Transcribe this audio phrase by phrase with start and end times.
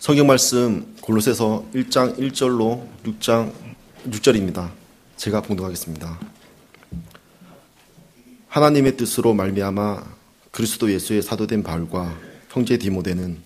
[0.00, 3.52] 성경 말씀 골로새서 1장 1절로 6장
[4.08, 4.70] 6절입니다.
[5.18, 6.18] 제가 봉독하겠습니다.
[8.48, 10.02] 하나님의 뜻으로 말미암아
[10.52, 13.36] 그리스도 예수의 사도된 바울과 형제 디모데는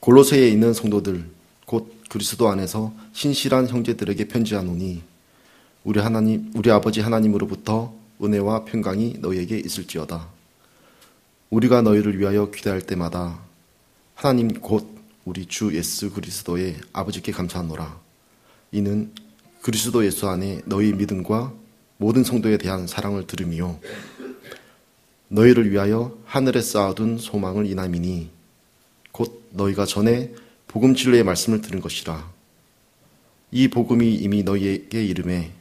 [0.00, 1.24] 골로새에 있는 성도들
[1.64, 5.02] 곧 그리스도 안에서 신실한 형제들에게 편지하노니
[5.84, 10.28] 우리 하나님 우리 아버지 하나님으로부터 은혜와 평강이 너희에게 있을지어다.
[11.48, 13.40] 우리가 너희를 위하여 기도할 때마다
[14.14, 14.97] 하나님 곧
[15.28, 18.00] 우리 주 예수 그리스도의 아버지께 감사하노라.
[18.72, 19.12] 이는
[19.60, 21.52] 그리스도 예수 안에 너희 믿음과
[21.98, 23.78] 모든 성도에 대한 사랑을 들음이요.
[25.28, 28.30] 너희를 위하여 하늘에 쌓아둔 소망을 인함이니
[29.12, 30.32] 곧 너희가 전에
[30.66, 32.32] 복음 진리의 말씀을 들은 것이라.
[33.50, 35.52] 이 복음이 이미 너희에게 이름에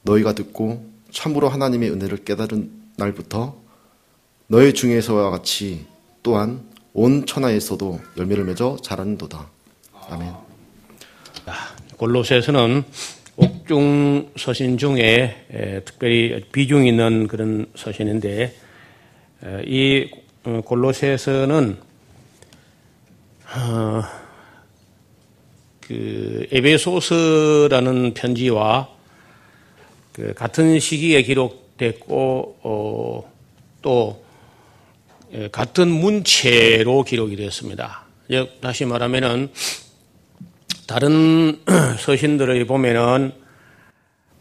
[0.00, 3.54] 너희가 듣고 참으로 하나님의 은혜를 깨달은 날부터
[4.46, 5.84] 너희 중에서와 같이
[6.22, 9.50] 또한 온 천하에서도 열매를 맺어 자라는도다.
[10.10, 10.32] 아멘.
[11.96, 12.84] 골로새서는
[13.34, 18.54] 옥중 서신 중에 특별히 비중 있는 그런 서신인데
[19.66, 20.08] 이
[20.44, 21.78] 어, 골로새서는
[23.56, 24.02] 어,
[25.80, 28.88] 그 에베소서라는 편지와
[30.12, 33.32] 그 같은 시기에 기록됐고 어,
[33.82, 34.23] 또 예,
[35.52, 38.04] 같은 문체로 기록이 되었습니다.
[38.60, 39.50] 다시 말하면은
[40.86, 41.58] 다른
[41.98, 43.32] 서신들을 보면은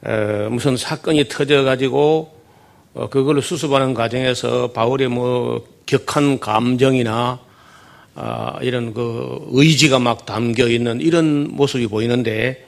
[0.06, 2.38] 어, 무슨 사건이 터져 가지고
[2.94, 7.40] 어, 그걸 수습하는 과정에서 바울의 뭐 격한 감정이나
[8.16, 12.64] 아, 이런 그 의지가 막 담겨 있는 이런 모습이 보이는데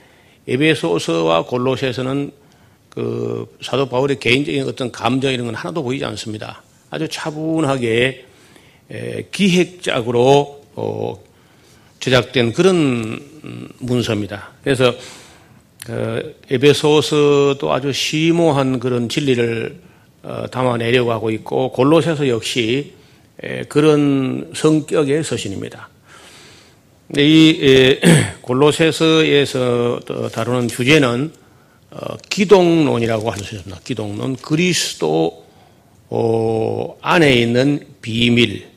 [0.47, 2.31] 에베소서와 골로새서는
[2.89, 6.63] 그 사도 바울의 개인적인 어떤 감정 이런 건 하나도 보이지 않습니다.
[6.89, 8.25] 아주 차분하게
[9.31, 11.19] 기획적으로 어,
[11.99, 13.19] 제작된 그런
[13.79, 14.49] 문서입니다.
[14.63, 14.93] 그래서
[15.85, 19.79] 그 에베소서도 아주 심오한 그런 진리를
[20.23, 22.93] 어, 담아내려고 하고 있고 골로새서 역시
[23.69, 25.89] 그런 성격의 서신입니다.
[27.17, 27.99] 이
[28.41, 29.99] 골로새서에서
[30.31, 31.31] 다루는 주제는
[31.91, 33.81] 어, 기독론이라고 할 수 있습니다.
[33.83, 35.44] 기독론 그리스도
[36.09, 38.67] 어, 안에 있는 비밀.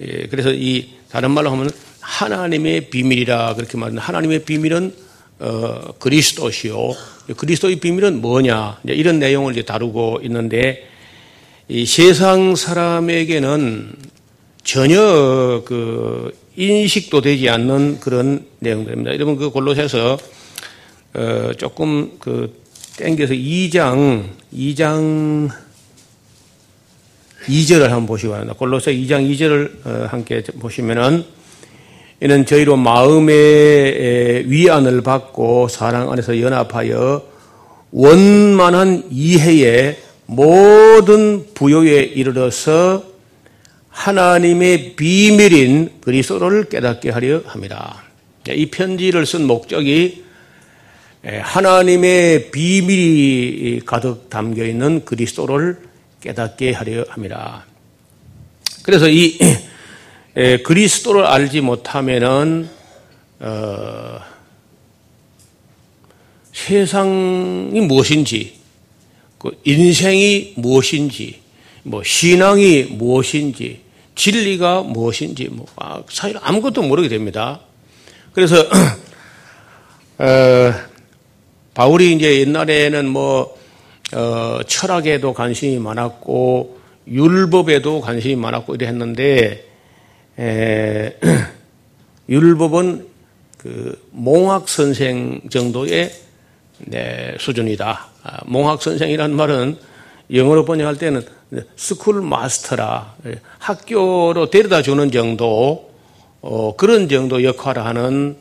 [0.00, 4.94] 예, 그래서 이 다른 말로 하면 하나님의 비밀이라 그렇게 말하는 하나님의 비밀은
[5.40, 6.76] 어, 그리스도시요.
[7.36, 8.80] 그리스도의 비밀은 뭐냐?
[8.84, 10.88] 이런 내용을 이제 다루고 있는데
[11.68, 13.92] 이 세상 사람에게는
[14.62, 19.12] 전혀 그 인식도 되지 않는 그런 내용들입니다.
[19.14, 20.18] 여러분 그 골로새서
[21.14, 22.62] 어, 조금 그
[22.96, 25.50] 땡겨서 2장 2장
[27.46, 28.54] 2절을 한번 보시기 바랍니다.
[28.58, 31.24] 골로새 2장 2절을 어, 함께 보시면은
[32.20, 37.22] 이는 저희로 마음의 위안을 받고 사랑 안에서 연합하여
[37.90, 43.04] 원만한 이해의 모든 부요에 이르러서
[43.88, 48.02] 하나님의 비밀인 그리스도를 깨닫게 하려 합니다.
[48.48, 50.24] 이 편지를 쓴 목적이
[51.24, 55.78] 하나님의 비밀이 가득 담겨 있는 그리스도를
[56.24, 57.66] 깨닫게 하려 합니다.
[58.82, 59.38] 그래서 이
[60.64, 62.68] 그리스도를 알지 못하면은
[63.40, 64.20] 어,
[66.54, 68.58] 세상이 무엇인지,
[69.38, 71.40] 그 인생이 무엇인지,
[71.82, 73.80] 뭐 신앙이 무엇인지,
[74.14, 77.60] 진리가 무엇인지, 뭐 아, 사실 아무것도 모르게 됩니다.
[78.32, 78.56] 그래서
[80.18, 80.72] 어,
[81.74, 83.62] 바울이 이제 옛날에는 뭐
[84.12, 86.78] 어, 철학에도 관심이 많았고
[87.08, 89.64] 율법에도 관심이 많았고 이래 했는데
[90.38, 91.16] 에,
[92.28, 93.06] 율법은
[93.58, 96.12] 그 몽학 선생 정도의
[96.78, 98.06] 네, 수준이다.
[98.22, 99.78] 아, 몽학 선생이라는 말은
[100.32, 101.24] 영어로 번역할 때는
[101.76, 103.14] schoolmaster라
[103.58, 105.90] 학교로 데려다 주는 정도
[106.40, 108.36] 어, 그런 정도 역할을 하는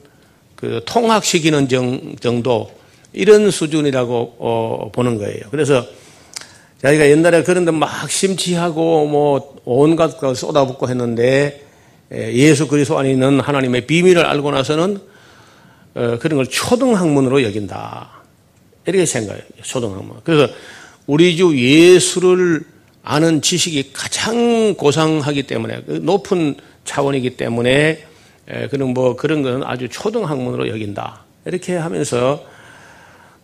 [0.56, 2.71] 그 통학시키는 정, 정도
[3.13, 5.42] 이런 수준이라고 어, 보는 거예요.
[5.51, 5.86] 그래서
[6.81, 11.63] 자기가 옛날에 그런 데 막 심취하고 뭐 온갖 걸 쏟아붓고 했는데
[12.12, 15.00] 예수 그리스도 안에 있는 하나님의 비밀을 알고 나서는
[15.95, 18.10] 어, 그런 걸 초등학문으로 여긴다.
[18.86, 19.44] 이렇게 생각해요.
[19.62, 20.18] 초등학문.
[20.24, 20.51] 그래서
[21.07, 22.63] 우리 주 예수를
[23.04, 26.56] 아는 지식이 가장 고상하기 때문에 그 높은
[26.86, 28.06] 차원이기 때문에
[28.69, 31.24] 그런 뭐 그런 것은 아주 초등학문으로 여긴다.
[31.45, 32.44] 이렇게 하면서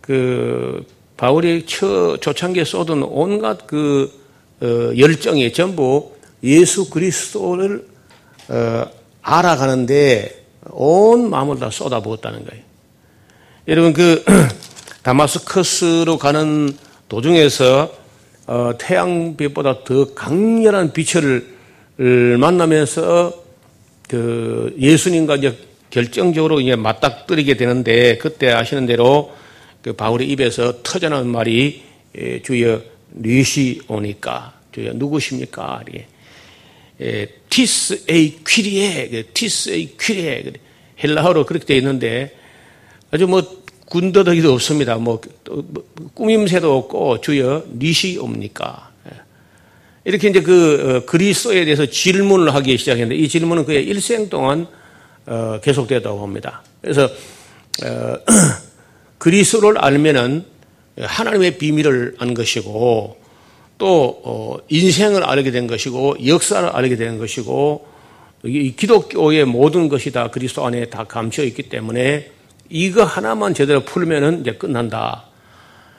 [0.10, 0.84] 그
[1.18, 4.12] 바울이 처, 초창기에 쏟은 온갖 그
[4.60, 4.66] 어,
[4.98, 7.86] 열정이 전부 예수 그리스도를
[8.48, 8.86] 어,
[9.22, 12.64] 알아가는데 온 마음을 다 쏟아부었다는 거예요.
[13.68, 14.26] 여러분 그
[15.04, 16.76] 다마스커스로 가는
[17.08, 17.94] 도중에서
[18.48, 21.56] 어, 태양빛보다 더 강렬한 빛을
[22.40, 23.44] 만나면서
[24.08, 25.56] 그 예수님과 이제
[25.92, 29.38] 결정적으로 이제 맞닥뜨리게 되는데 그때 아시는 대로
[29.82, 31.84] 그 바울의 입에서 터져나온 말이
[32.18, 32.82] 예, 주여
[33.12, 35.84] 뉘시 오니까 주여 누구십니까?
[35.88, 36.08] 이게
[37.02, 40.54] 예, 티스 에이 퀴리에 그 티스 에이 퀴리에
[41.02, 42.36] 헬라어로 그렇게 되어 있는데
[43.12, 43.42] 아주 뭐
[43.86, 44.96] 군더더기도 없습니다.
[44.98, 45.84] 뭐, 뭐
[46.14, 48.92] 꾸밈새도 없고 주여 니시 옵니까?
[49.08, 49.18] 예.
[50.04, 54.68] 이렇게 이제 그 어, 그리스도에 대해서 질문을 하기 시작했는데 이 질문은 그의 일생 동안
[55.26, 56.64] 어, 계속되었다고 봅니다.
[56.82, 58.18] 그래서 어,
[59.20, 60.46] 그리스도를 알면은
[61.00, 63.18] 하나님의 비밀을 안 것이고
[63.78, 67.88] 또 인생을 알게 된 것이고 역사를 알게 된 것이고
[68.46, 72.32] 이 기독교의 모든 것이 다 그리스도 안에 다 감춰 있기 때문에
[72.70, 75.26] 이거 하나만 제대로 풀면은 이제 끝난다.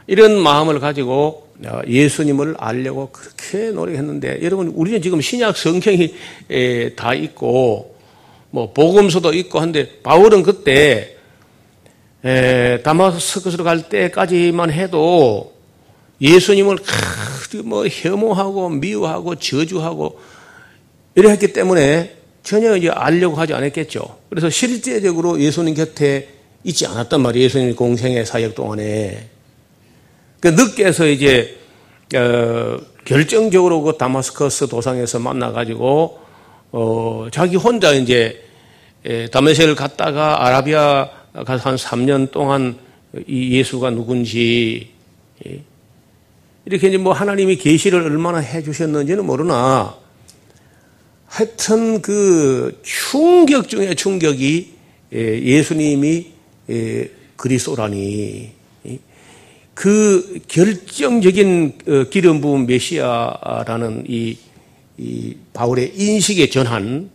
[0.07, 1.49] 이런 마음을 가지고
[1.87, 6.15] 예수님을 알려고 그렇게 노력했는데 여러분 우리는 지금 신약 성경이
[6.97, 7.97] 다 있고
[8.51, 11.17] 뭐 복음서도 있고 한데 바울은 그때
[12.83, 15.55] 다마스커스로 갈 때까지만 해도
[16.21, 16.79] 예수님을
[17.65, 20.21] 뭐 혐오하고 미워하고 저주하고
[21.15, 24.19] 이래 했기 때문에 전혀 이제 알려고 하지 않았겠죠.
[24.29, 26.29] 그래서 실제적으로 예수님 곁에
[26.65, 27.45] 있지 않았단 말이에요.
[27.45, 29.29] 예수님 공생의 사역 동안에.
[30.41, 31.59] 그 늦게서 이제
[32.15, 36.19] 어, 결정적으로 그 다마스커스 도상에서 만나가지고
[36.73, 38.43] 어, 자기 혼자 이제
[39.33, 42.79] 다메섹을 갔다가 아라비아 가서 한 3년 동안
[43.27, 44.91] 이 예수가 누군지
[45.47, 45.63] 예.
[46.65, 49.97] 이렇게 이제 뭐 하나님이 계시를 얼마나 해 주셨는지는 모르나
[51.27, 54.73] 하여튼 그 충격 중에 충격이
[55.13, 56.27] 예수님이
[57.37, 58.53] 그리스도라니
[59.75, 64.37] 그 결정적인 어, 기름 부은 메시아라는 이,
[64.99, 67.09] 이 바울의 인식의 전환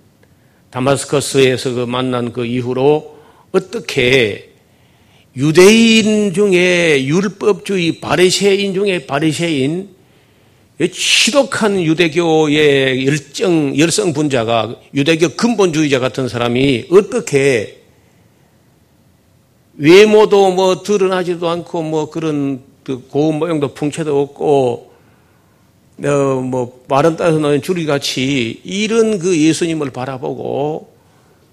[0.71, 3.14] 다마스커스에서 그 만난 그 이후로
[3.55, 4.49] 어떻게
[5.37, 9.95] 유대인 중에 율법주의 바리새인 중에 바리새인
[10.91, 17.81] 지독한 유대교의 열정 열성 분자가 유대교 근본주의자 같은 사람이 어떻게
[19.77, 24.91] 외모도 뭐 드러나지도 않고 뭐 그런 그 고운 모양도 풍채도 없고
[26.03, 26.07] 어,
[26.41, 30.94] 뭐 마른 땅에서 나는 줄기같이 이런 그 예수님을 바라보고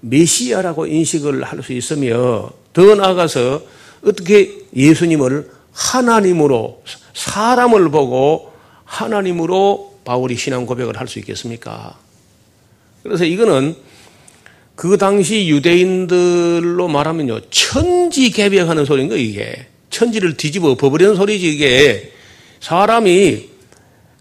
[0.03, 3.63] 메시아라고 인식을 할 수 있으며 더 나아가서
[4.05, 6.83] 어떻게 예수님을 하나님으로
[7.15, 8.53] 사람을 보고
[8.85, 11.99] 하나님으로 바울이 신앙 고백을 할 수 있겠습니까?
[13.03, 13.75] 그래서 이거는
[14.75, 19.67] 그 당시 유대인들로 말하면요, 천지 개벽하는 소리인 거 이게.
[19.91, 22.13] 천지를 뒤집어 버버리는 소리지, 이게.
[22.61, 23.51] 사람이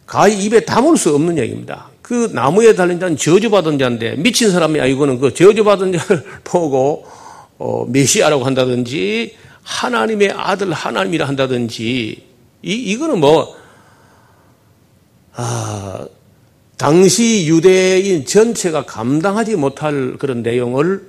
[0.06, 1.91] 가히 입에 담을 수 없는 얘기입니다.
[2.12, 7.06] 그 나무에 달린 자는 저주받은 자인데, 미친 사람이 아니고는 그 저주받은 자를 보고,
[7.58, 12.22] 어, 메시아라고 한다든지, 하나님의 아들 하나님이라 한다든지,
[12.64, 13.56] 이, 이거는 뭐,
[15.36, 16.06] 아,
[16.76, 21.04] 당시 유대인 전체가 감당하지 못할 그런 내용을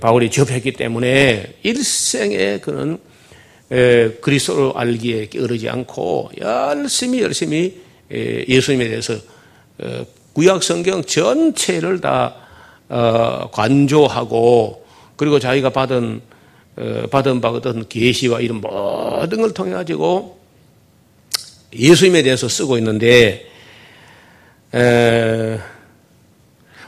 [0.00, 2.96] 바울이 접했기 때문에 일생에 그는
[3.68, 9.14] 그리스도를 알기에 게으르지 않고 열심히 열심히 예수님에 대해서
[9.78, 12.34] 어, 구약 성경 전체를 다
[12.88, 14.84] 어, 관조하고
[15.16, 16.20] 그리고 자기가 받은
[16.76, 20.38] 어, 받은 바 어떤 계시와 이런 모든 걸 통해 가지고
[21.72, 23.46] 예수님에 대해서 쓰고 있는데
[24.74, 25.58] 에,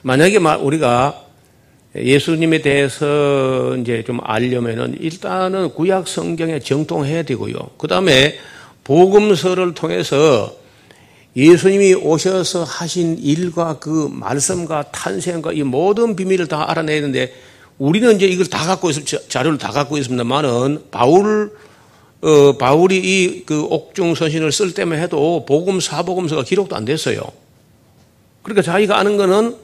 [0.02, 1.22] 만약에 우리가
[1.94, 7.54] 예수님에 대해서 이제 좀 알려면은 일단은 구약 성경에 정통해야 되고요.
[7.76, 8.38] 그 다음에
[8.84, 10.56] 복음서를 통해서
[11.34, 17.32] 예수님이 오셔서 하신 일과 그 말씀과 탄생과 이 모든 비밀을 다 알아내야 되는데
[17.78, 19.28] 우리는 이제 이걸 다 갖고 있습니다.
[19.28, 21.52] 자료를 다 갖고 있습니다만은 바울
[22.20, 27.20] 어, 바울이 이 그 옥중 선신을 쓸 때만 해도 복음 사복음서가 기록도 안 됐어요.
[28.42, 29.56] 그러니까 자기가 아는 거는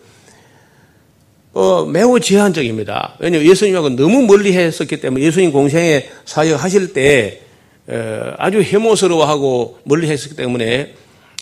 [1.52, 3.16] 어, 매우 제한적입니다.
[3.20, 7.42] 왜냐하면 예수님하고 너무 멀리 했었기 때문에 예수님 공생에 사역하실 때
[7.87, 10.94] 어, 아주 혐오스러워하고 멀리 했었기 때문에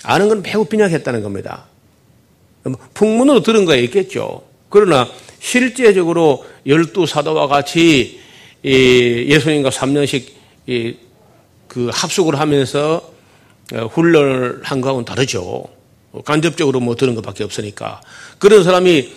[0.02, 1.66] 아는 건 매우 빈약했다는 겁니다.
[2.94, 4.42] 풍문으로 들은 거에 있겠죠.
[4.68, 8.20] 그러나 실제적으로 열두 사도와 같이
[8.64, 10.26] 예수님과 3년씩
[11.68, 13.12] 그 합숙을 하면서
[13.74, 15.64] 어, 훈련을 한 거하고는 다르죠.
[16.24, 18.00] 간접적으로 뭐 들은 것밖에 없으니까.
[18.38, 19.12] 그런 사람이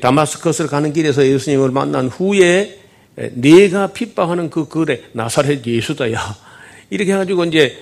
[0.00, 2.78] 다마스커스를 가는 길에서 예수님을 만난 후에
[3.32, 6.36] 내가 핍박하는 그 글에 나사렛 예수다야
[6.88, 7.76] 이렇게 해가지고 이제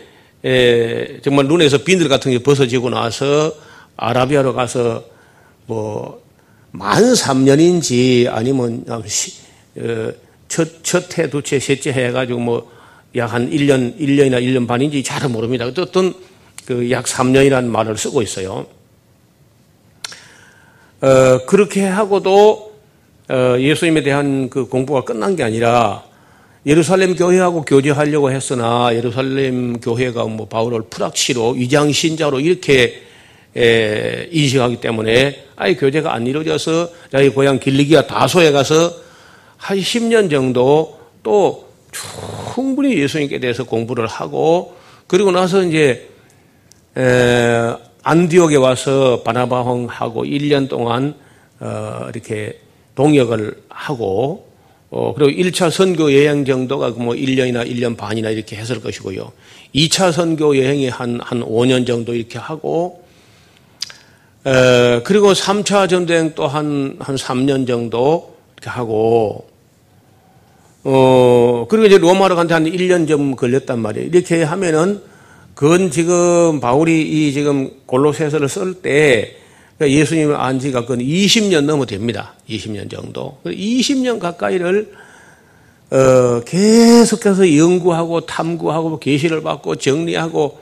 [1.23, 3.53] 정말 눈에서 비늘 같은 게 벗어지고 나서
[3.97, 5.05] 아라비아로 가서
[5.67, 6.29] 뭐
[6.71, 9.03] 만 3년인지 아니면 어,
[10.49, 12.79] 첫, 첫 해, 두째, 셋째 해가지고 뭐
[13.15, 15.65] 약 한 1년, 1년이나 1년 반인지 잘 모릅니다.
[15.65, 16.13] 어떤
[16.67, 18.67] 그 약 3년이라는 말을 쓰고 있어요.
[21.01, 22.75] 어, 그렇게 하고도
[23.31, 26.05] 어, 예수님에 대한 그 공부가 끝난 게 아니라
[26.69, 33.05] 예루살렘 교회하고 교제하려고 했으나 예루살렘 교회가 뭐 바울을 프락시로 위장 신자로 이렇게
[33.57, 38.93] 에, 인식하기 때문에 아예 교제가 안 이루어져서 자기 고향 길리기아 다소에 가서
[39.57, 41.71] 한 10년 정도 또
[42.55, 46.11] 충분히 예수님께 대해서 공부를 하고 그리고 나서 이제
[46.99, 47.73] 에,
[48.03, 51.15] 안디옥에 와서 바나바홍하고 1년 동안
[51.61, 52.61] 어, 이렇게
[52.95, 54.48] 동역을 하고
[54.91, 59.33] 어, 그리고 1차 선교 여행 정도가 뭐 1년이나 1년 반이나 이렇게 했을 것이고요.
[59.75, 63.05] 2차 선교 여행이 한, 한 5년 정도 이렇게 하고,
[64.47, 69.47] 에, 그리고 3차 전도행 또 한, 한 3년 정도 이렇게 하고,
[70.85, 74.09] 어, 그리고 이제 로마로 간 데 한 1년 좀 걸렸단 말이에요.
[74.09, 75.03] 이렇게 하면은
[75.55, 79.37] 그건 지금 바울이 이 지금 골로새서를 쓸 때
[79.79, 82.35] 그러니까 예수님을 안 지가 그건 20년 넘어 됩니다.
[82.49, 83.39] 20년 정도.
[83.45, 84.93] 20년 가까이를
[85.91, 90.59] 어, 계속해서 연구하고 탐구하고 계시를 받고 정리하고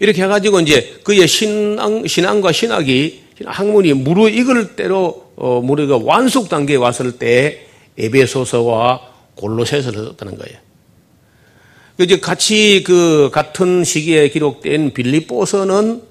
[0.00, 7.12] 이렇게 해가지고 이제 그의 신앙, 신앙과 신학이 학문이 무르익을 때로 어, 무르가 완숙 단계에 왔을
[7.12, 7.66] 때
[7.98, 9.00] 에베소서와
[9.36, 10.58] 골로새서를 썼다는 거예요.
[11.96, 16.02] 그 이제 같이 그 같은 시기에 기록된 빌립보서는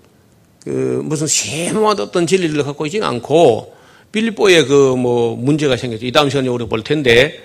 [0.66, 3.74] 그 무슨 심오한 어떤 진리를 갖고 있지는 않고
[4.12, 6.06] 빌립보에 그 뭐 문제가 생겼죠.
[6.06, 7.40] 이 다음 시간에 우리 볼 텐데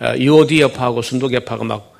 [0.00, 1.92] 어, 이오디아파하고 순도계파가 막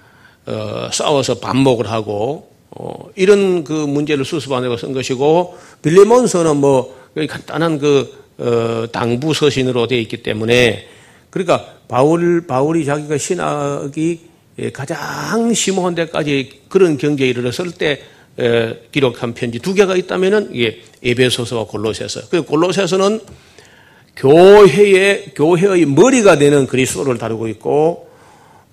[0.47, 6.95] 어, 싸워서 반목을 하고 어, 이런 그 문제를 수습하려고 쓴 것이고 빌리몬서는 뭐
[7.29, 10.87] 간단한 그 어, 당부 서신으로 되어 있기 때문에
[11.31, 14.21] 그러니까 바울 바울이 자기가 신학이
[14.61, 18.03] 예, 가장 심오한 데까지 그런 경제에 이르렀을 때
[18.93, 22.29] 기록한 편지 두 개가 있다면은 이게 에베소서와 골로새서.
[22.31, 23.21] 그 골로새서는
[24.17, 28.09] 교회의 교회의 머리가 되는 그리스도를 다루고 있고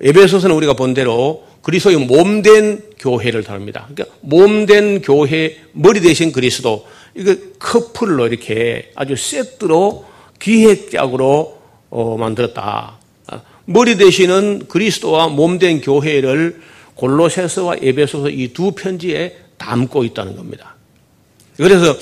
[0.01, 3.87] 에베소서는 우리가 본 대로 그리스도의 몸된 교회를 다룹니다.
[3.93, 10.05] 그러니까 몸된 교회 머리 대신 그리스도 이거 커플로 이렇게 아주 세트로
[10.39, 12.99] 기획적으로 어, 만들었다.
[13.65, 16.61] 머리 대신은 그리스도와 몸된 교회를
[16.95, 20.75] 골로새서와 에베소서 이 두 편지에 담고 있다는 겁니다.
[21.57, 21.95] 그래서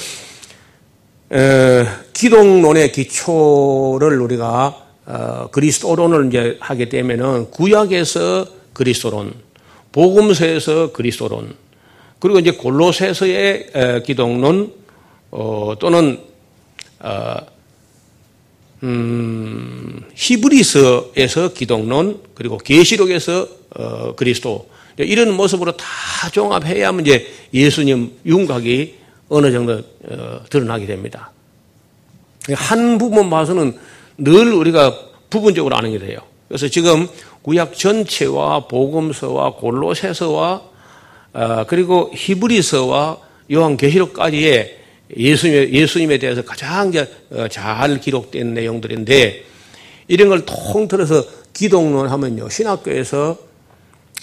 [1.31, 9.33] 에, 기독론의 기초를 우리가 어, 그리스도론을 이제 하게 되면은 구약에서 그리스도론,
[9.91, 11.55] 복음서에서 그리스도론,
[12.19, 14.73] 그리고 이제 골로새서의 에, 기독론
[15.31, 16.19] 어, 또는
[16.99, 17.35] 어,
[18.83, 25.85] 음, 히브리서에서 기독론 그리고 계시록에서 어, 그리스도 이런 모습으로 다
[26.31, 28.95] 종합해야만 이제 예수님 윤곽이
[29.29, 31.31] 어느 정도 어, 드러나게 됩니다.
[32.53, 33.77] 한 부분 봐서는
[34.17, 34.97] 늘 우리가
[35.29, 36.19] 부분적으로 아는 게 돼요.
[36.47, 37.07] 그래서 지금
[37.41, 40.61] 구약 전체와 복음서와 골로새서와
[41.33, 43.17] 어, 그리고 히브리서와
[43.51, 44.79] 요한계시록까지의
[45.17, 46.91] 예수님에, 예수님에 대해서 가장
[47.31, 49.45] 어, 잘 기록된 내용들인데
[50.07, 51.23] 이런 걸 통틀어서
[51.53, 53.37] 기독론 하면요 신학교에서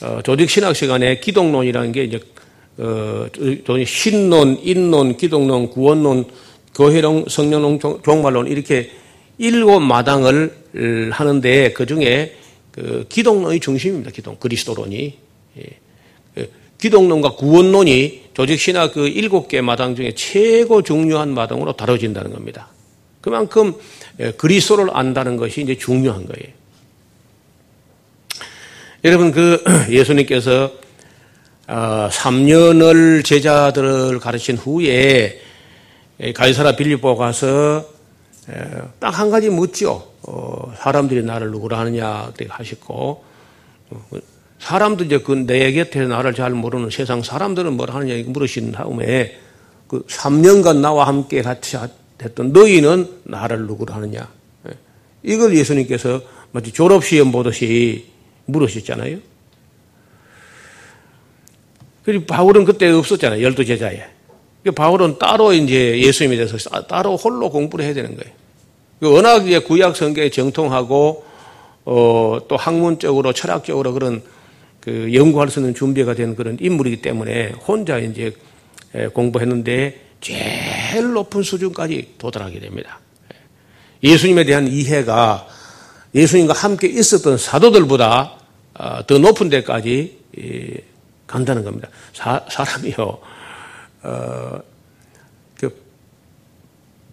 [0.02, 2.20] 어, 조직 신학 시간에 기독론이라는 게 이제
[2.78, 3.26] 어,
[3.86, 6.24] 신론, 인론, 기독론, 구원론,
[6.74, 8.90] 교회론, 성령론, 종말론 이렇게
[9.36, 10.54] 일곱 마당을
[11.10, 12.36] 하는데 그 중에
[12.72, 14.10] 그 기독론이 중심입니다.
[14.10, 15.14] 기독 그리스도론이
[15.58, 15.62] 예.
[16.34, 22.68] 그 기독론과 구원론이 조직 신학 그 일곱 개 마당 중에 최고 중요한 마당으로 다뤄진다는 겁니다.
[23.20, 23.74] 그만큼
[24.20, 26.59] 예, 그리스도를 안다는 것이 이제 중요한 거예요.
[29.02, 30.70] 여러분 그 예수님께서
[31.66, 35.40] 3년을 어, 제자들을 가르친 후에
[36.34, 37.86] 가이사라 빌리보 가서
[38.98, 40.06] 딱 한 가지 묻죠.
[40.22, 43.24] 어, 사람들이 나를 누구라 하느냐 하셨고
[43.90, 44.06] 어,
[44.58, 49.34] 사람도 이제 그 내 곁에 나를 잘 모르는 세상 사람들은 뭘 하느냐 물으신 다음에
[49.88, 51.78] 그 3년간 나와 함께 같이
[52.22, 54.28] 했던 너희는 나를 누구라 하느냐
[55.22, 56.20] 이걸 예수님께서
[56.52, 58.09] 마치 졸업시험 보듯이
[58.50, 59.18] 물으셨잖아요.
[62.04, 63.42] 그리고 바울은 그때 없었잖아요.
[63.42, 64.04] 열두 제자에.
[64.74, 69.14] 바울은 따로 이제 예수님에 대해서 따로 홀로 공부를 해야 되는 거예요.
[69.14, 71.24] 워낙 이제 구약 성경에 정통하고
[71.84, 74.22] 어, 또 학문적으로 철학적으로 그런
[74.80, 78.32] 그 연구할 수 있는 준비가 된 그런 인물이기 때문에 혼자 이제
[79.12, 83.00] 공부했는데 제일 높은 수준까지 도달하게 됩니다.
[84.02, 85.46] 예수님에 대한 이해가
[86.14, 88.39] 예수님과 함께 있었던 사도들보다 어,
[89.06, 90.18] 더 높은 데까지
[91.26, 91.88] 간다는 겁니다.
[92.12, 93.18] 사, 람이요
[94.02, 94.58] 어,
[95.58, 95.82] 그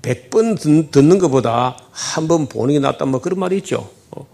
[0.01, 3.89] 100번 듣는 것보다 한 번 보는 게 낫다 뭐 그런 말이 있죠.
[4.11, 4.25] 어,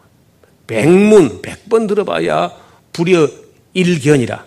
[0.67, 2.51] 백문, 백번 들어봐야
[2.91, 3.27] 불여
[3.73, 4.45] 일견이라.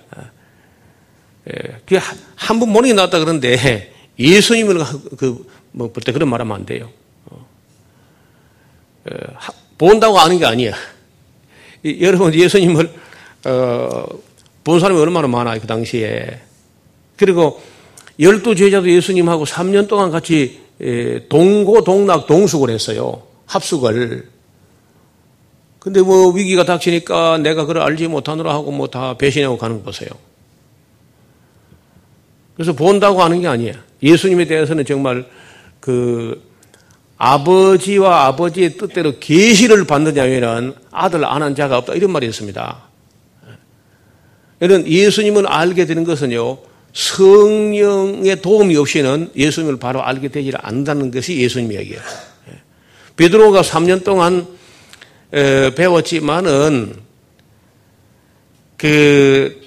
[1.48, 2.00] 예,
[2.36, 4.78] 한번 보는 게 낫다 그런데 예수님을
[5.18, 6.88] 그, 뭐, 볼때 그런 말 하면 안 돼요.
[7.26, 7.46] 어,
[9.76, 10.72] 본다고 아는 게 아니야.
[12.00, 12.90] 여러분, 예수님을,
[13.46, 14.06] 어,
[14.64, 16.40] 본 사람이 얼마나 많아요, 그 당시에.
[17.16, 17.60] 그리고
[18.18, 20.60] 열두 제자도 예수님하고 3년 동안 같이
[21.28, 23.22] 동고, 동락, 동숙을 했어요.
[23.46, 24.28] 합숙을.
[25.78, 30.10] 근데 뭐 위기가 닥치니까 내가 그걸 알지 못하느라 하고 뭐 다 배신하고 가는 거 보세요.
[32.54, 33.74] 그래서 본다고 하는 게 아니에요.
[34.02, 35.26] 예수님에 대해서는 정말
[35.78, 36.42] 그
[37.18, 42.82] 아버지와 아버지의 뜻대로 계시를 받는 자에는 아들 안 한 자가 없다 이런 말이 있습니다.
[44.60, 46.58] 이런 예수님을 알게 되는 것은요
[46.92, 52.00] 성령의 도움이 없이는 예수님을 바로 알게 되지 않는다는 것이 예수님 이야기예요.
[53.16, 54.46] 베드로가 3년 동안
[55.30, 56.96] 배웠지만은
[58.76, 59.65] 그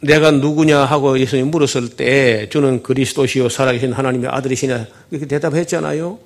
[0.00, 4.86] 내가 누구냐 하고 예수님 물었을 때 주는 그리스도시요 살아계신 하나님의 아들이시냐?
[5.10, 6.18] 이렇게 대답했잖아요.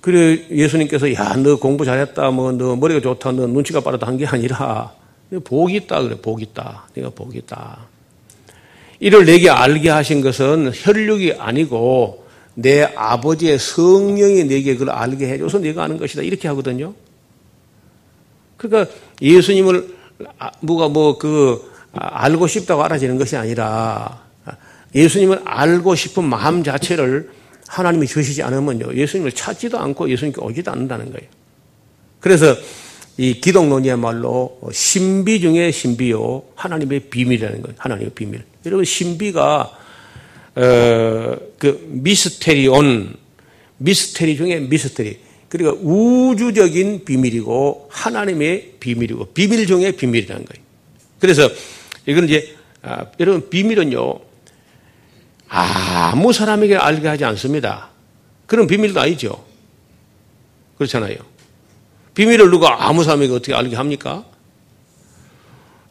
[0.00, 2.30] 그래 예수님께서 야 너 공부 잘했다.
[2.30, 3.32] 뭐 너 머리가 좋다.
[3.32, 4.06] 너 눈치가 빠르다.
[4.06, 4.92] 한 게 아니라
[5.44, 6.02] 복이 있다.
[6.02, 6.84] 그래 복 있다.
[6.94, 7.78] 네가 복이 있다.
[9.00, 15.82] 이를 내게 알게 하신 것은 혈육이 아니고 내 아버지의 성령이 내게 그걸 알게 해줘서 내가
[15.84, 16.22] 아는 것이다.
[16.22, 16.94] 이렇게 하거든요.
[18.56, 19.88] 그러니까 예수님을
[20.38, 24.22] 아, 뭐가 뭐그 알고 싶다고 알아지는 것이 아니라
[24.94, 27.30] 예수님을 알고 싶은 마음 자체를
[27.66, 28.94] 하나님이 주시지 않으면요.
[28.94, 31.28] 예수님을 찾지도 않고 예수님께 오지도 않는다는 거예요.
[32.20, 32.56] 그래서
[33.16, 36.42] 이 기독론이야말로 신비 중에 신비요.
[36.54, 37.74] 하나님의 비밀이라는 거예요.
[37.78, 38.44] 하나님의 비밀.
[38.66, 39.70] 여러분, 신비가,
[40.56, 43.14] 어, 그 미스테리온,
[43.78, 45.18] 미스테리 중에 미스테리.
[45.48, 50.64] 그러니까 우주적인 비밀이고 하나님의 비밀이고 비밀 중에 비밀이라는 거예요.
[51.20, 51.48] 그래서
[52.06, 54.20] 이건 이제 아, 여러분 비밀은요
[55.48, 57.88] 아무 사람에게 알게 하지 않습니다.
[58.46, 59.44] 그런 비밀도 아니죠.
[60.76, 61.16] 그렇잖아요.
[62.14, 64.24] 비밀을 누가 아무 사람에게 어떻게 알게 합니까?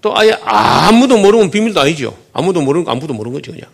[0.01, 2.17] 또 아예 아무도 모르면 비밀도 아니죠.
[2.33, 3.69] 아무도 모르는 거 아무도 모르는 거죠, 그냥.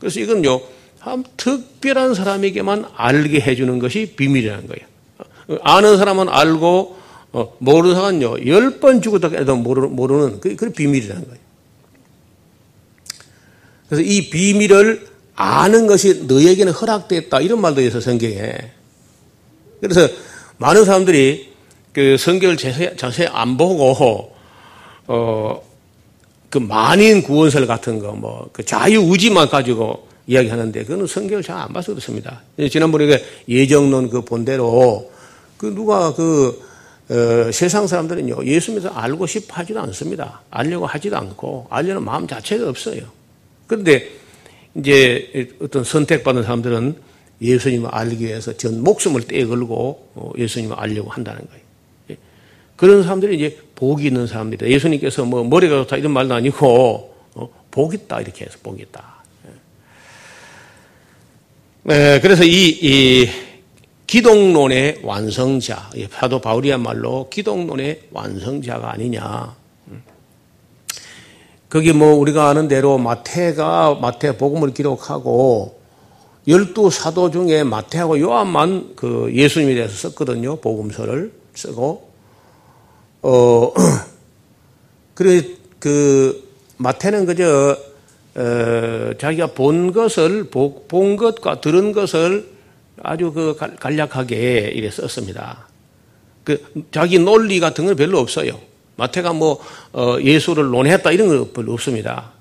[0.00, 0.62] 그래서 이건요,
[0.98, 5.60] 참 특별한 사람에게만 알게 해주는 것이 비밀이라는 거예요.
[5.62, 6.95] 아는 사람은 알고
[7.36, 11.38] 어, 모르는 사람은요, 열 번 죽었다 해도 모르는, 그, 그 비밀이라는 거예요.
[13.88, 17.40] 그래서 이 비밀을 아는 것이 너에게는 허락됐다.
[17.42, 18.54] 이런 말도 있어, 성경에.
[19.82, 20.08] 그래서
[20.56, 21.52] 많은 사람들이
[21.92, 24.32] 그 성경을 자세히 안 보고,
[25.06, 25.62] 어,
[26.48, 31.92] 그 만인 구원설 같은 거, 뭐, 그 자유의지만 가지고 이야기하는데, 그거는 성경을 잘 안 봐서
[31.92, 32.40] 그렇습니다.
[32.70, 35.12] 지난번에 그 예정론 그 본대로,
[35.58, 36.64] 그 누가 그
[37.08, 40.40] 어, 세상 사람들은요, 예수님에서 알고 싶어 하지도 않습니다.
[40.50, 43.02] 알려고 하지도 않고, 알려는 마음 자체가 없어요.
[43.66, 44.10] 그런데
[44.74, 46.96] 이제 어떤 선택받은 사람들은
[47.40, 51.62] 예수님을 알기 위해서 전 목숨을 떼걸고 어, 예수님을 알려고 한다는 거예요.
[52.10, 52.16] 예.
[52.76, 54.68] 그런 사람들이 이제 복이 있는 사람들이다.
[54.68, 58.20] 예수님께서 뭐 머리가 좋다 이런 말도 아니고, 어, 복 있다.
[58.20, 59.16] 이렇게 해서 복 있다.
[61.90, 62.20] 예.
[62.20, 63.28] 그래서 이, 이
[64.06, 69.54] 기독론의 완성자, 사도 바울이야말로 기독론의 완성자가 아니냐.
[71.68, 75.80] 거기 뭐 우리가 아는 대로 마태가 마태 복음을 기록하고
[76.46, 80.56] 열두 사도 중에 마태하고 요한만 그 예수님에 대해서 썼거든요.
[80.60, 82.08] 복음서를 쓰고
[83.22, 83.72] 어
[85.14, 85.42] 그래
[85.80, 87.76] 그 마태는 그저
[88.36, 92.55] 어, 자기가 본 것을 본 것과 들은 것을
[93.06, 95.68] 아주 그 간략하게 이래 썼습니다.
[96.42, 98.58] 그 자기 논리 같은 건 별로 없어요.
[98.96, 99.60] 마태가 뭐
[99.92, 102.32] 어, 예수를 논했다 이런 건 별로 없습니다.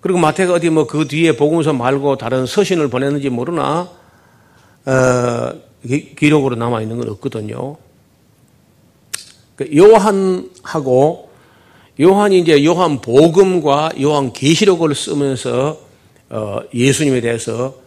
[0.00, 3.90] 그리고 마태가 어디 뭐 그 뒤에 복음서 말고 다른 서신을 보냈는지 모르나
[4.84, 5.52] 어,
[6.16, 7.76] 기록으로 남아 있는 건 없거든요.
[9.56, 11.30] 그 요한하고
[12.00, 15.80] 요한이 이제 요한 복음과 요한 계시록을 쓰면서
[16.28, 17.85] 어, 예수님에 대해서 어,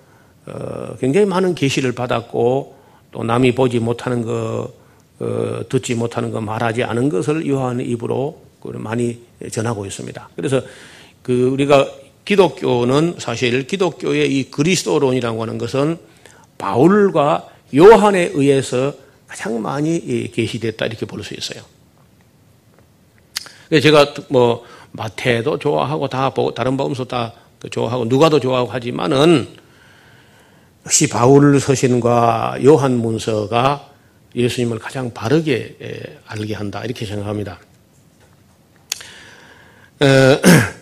[0.99, 2.75] 굉장히 많은 계시를 받았고
[3.11, 4.71] 또 남이 보지 못하는 거
[5.19, 9.19] 어, 듣지 못하는 거 말하지 않은 것을 요한의 입으로 많이
[9.51, 10.29] 전하고 있습니다.
[10.35, 10.61] 그래서
[11.21, 11.87] 그 우리가
[12.25, 15.97] 기독교는 사실 기독교의 이 그리스도론이라고 하는 것은
[16.57, 18.93] 바울과 요한에 의해서
[19.27, 21.63] 가장 많이 계시됐다 이렇게 볼 수 있어요.
[23.81, 27.33] 제가 뭐 마태도 좋아하고 다 다른 복음서 다
[27.69, 29.47] 좋아하고 누가도 좋아하고 하지만은
[30.85, 33.89] 역시 바울 서신과 요한 문서가
[34.35, 37.59] 예수님을 가장 바르게 알게 한다 이렇게 생각합니다.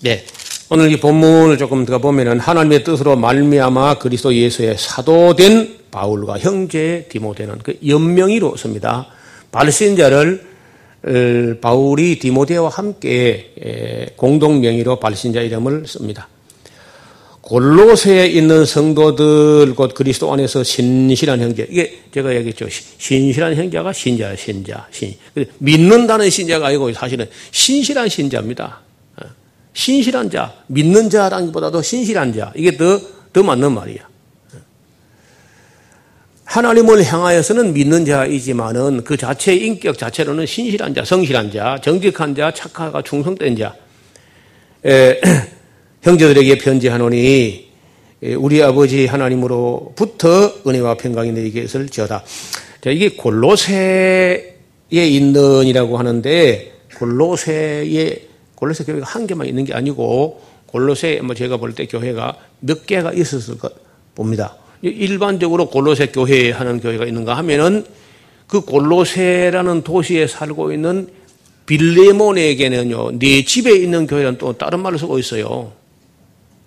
[0.00, 0.24] 네.
[0.70, 7.58] 오늘 이 본문을 조금 더 보면은 하나님의 뜻으로 말미암아 그리스도 예수의 사도된 바울과 형제 디모데는
[7.62, 9.06] 그 연명이로 씁니다.
[9.52, 10.53] 발신자를 어,
[11.60, 16.28] 바울이 디모데와 함께 공동 명의로 발신자 이름을 씁니다.
[17.42, 21.66] 골로새에 있는 성도들 곧 그리스도 안에서 신실한 형제.
[21.70, 22.66] 이게 제가 얘기했죠.
[22.70, 25.14] 신실한 형제가 신자야 신자 신.
[25.58, 28.80] 믿는다는 신자가 아니고 사실은 신실한 신자입니다.
[29.16, 29.26] 어.
[29.74, 32.52] 신실한 자 믿는 자라기보다도 신실한 자.
[32.56, 32.98] 이게 더
[33.34, 34.08] 더 맞는 말이야
[36.44, 43.02] 하나님을 향하여서는 믿는 자이지만은 그 자체의 인격 자체로는 신실한 자, 성실한 자, 정직한 자, 착하가
[43.02, 43.74] 충성된 자.
[44.84, 45.20] 에,
[46.02, 47.72] 형제들에게 편지하노니
[48.38, 52.22] 우리 아버지 하나님으로부터 은혜와 평강이 너에게 있을 지어다.
[52.82, 54.54] 자, 이게 골로새에
[54.90, 61.86] 있는이라고 하는데 골로새에 골로새 교회가 한 개만 있는 게 아니고 골로새 뭐 제가 볼 때
[61.86, 63.72] 교회가 몇 개가 있었을 것
[64.14, 64.56] 봅니다.
[64.90, 67.84] 일반적으로 골로새 교회 하는 교회가 있는가 하면은
[68.46, 71.08] 그 골로새라는 도시에 살고 있는
[71.66, 75.72] 빌레몬에게는요, 네 집에 있는 교회는 또 다른 말을 쓰고 있어요.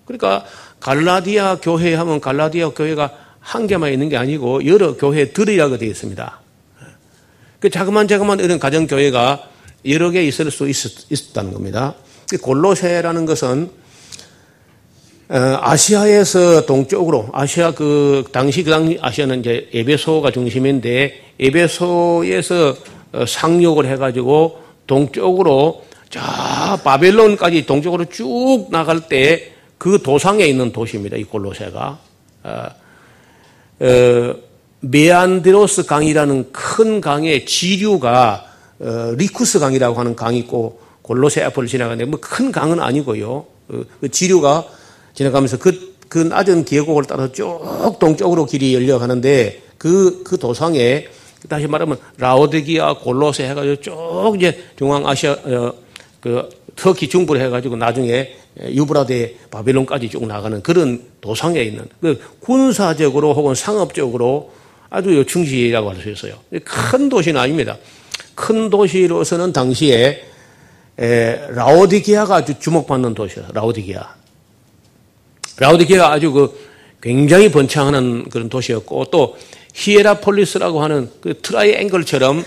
[0.04, 0.44] 그러니까
[0.80, 6.40] 갈라디아 교회 하면 갈라디아 교회가 한 개만 있는 게 아니고 여러 교회들이라고 되어 있습니다.
[7.60, 9.48] 그 자그만 자그만 이런 가정교회가
[9.86, 11.94] 여러 개 있을 수 있었, 있었다는 겁니다.
[12.42, 13.78] 골로새라는 것은 어,
[15.28, 22.76] 아시아에서 동쪽으로 아시아 그 당시 그 당시 아시아는 이제 에베소가 중심인데 에베소에서
[23.12, 26.20] 어, 상륙을 해가지고 동쪽으로 저
[26.82, 31.16] 바벨론까지 동쪽으로 쭉 나갈 때 그 도상에 있는 도시입니다.
[31.16, 31.98] 이 골로새가
[32.42, 32.66] 어,
[33.80, 34.34] 어,
[34.80, 38.44] 메안드로스 강이라는 큰 강의 지류가
[38.80, 43.46] 어, 리쿠스 강이라고 하는 강이 있고 골로새 앞을 지나가는데 뭐 큰 강은 아니고요.
[43.68, 44.66] 어, 그 지류가
[45.18, 47.60] 지나가면서 그, 그 낮은 계곡을 따라서 쭉
[47.98, 51.08] 동쪽으로 길이 열려가는데 그, 그 도상에
[51.48, 55.74] 다시 말하면 라오드기아 골로새 해가지고 쭉 이제 중앙 아시아, 어,
[56.20, 63.54] 그 터키 중부로 해가지고 나중에 유브라데 바빌론까지 쭉 나가는 그런 도상에 있는 그 군사적으로 혹은
[63.56, 64.52] 상업적으로
[64.88, 66.34] 아주 요충지라고 할 수 있어요.
[66.64, 67.76] 큰 도시는 아닙니다.
[68.36, 70.22] 큰 도시로서는 당시에
[71.00, 73.48] 에, 라오디기아가 아주 주목받는 도시예요.
[73.52, 74.17] 라오디기아.
[75.58, 76.58] 라우디게아가 아주 그
[77.00, 79.36] 굉장히 번창하는 그런 도시였고 또
[79.74, 82.44] 히에라폴리스라고 하는 그 트라이앵글처럼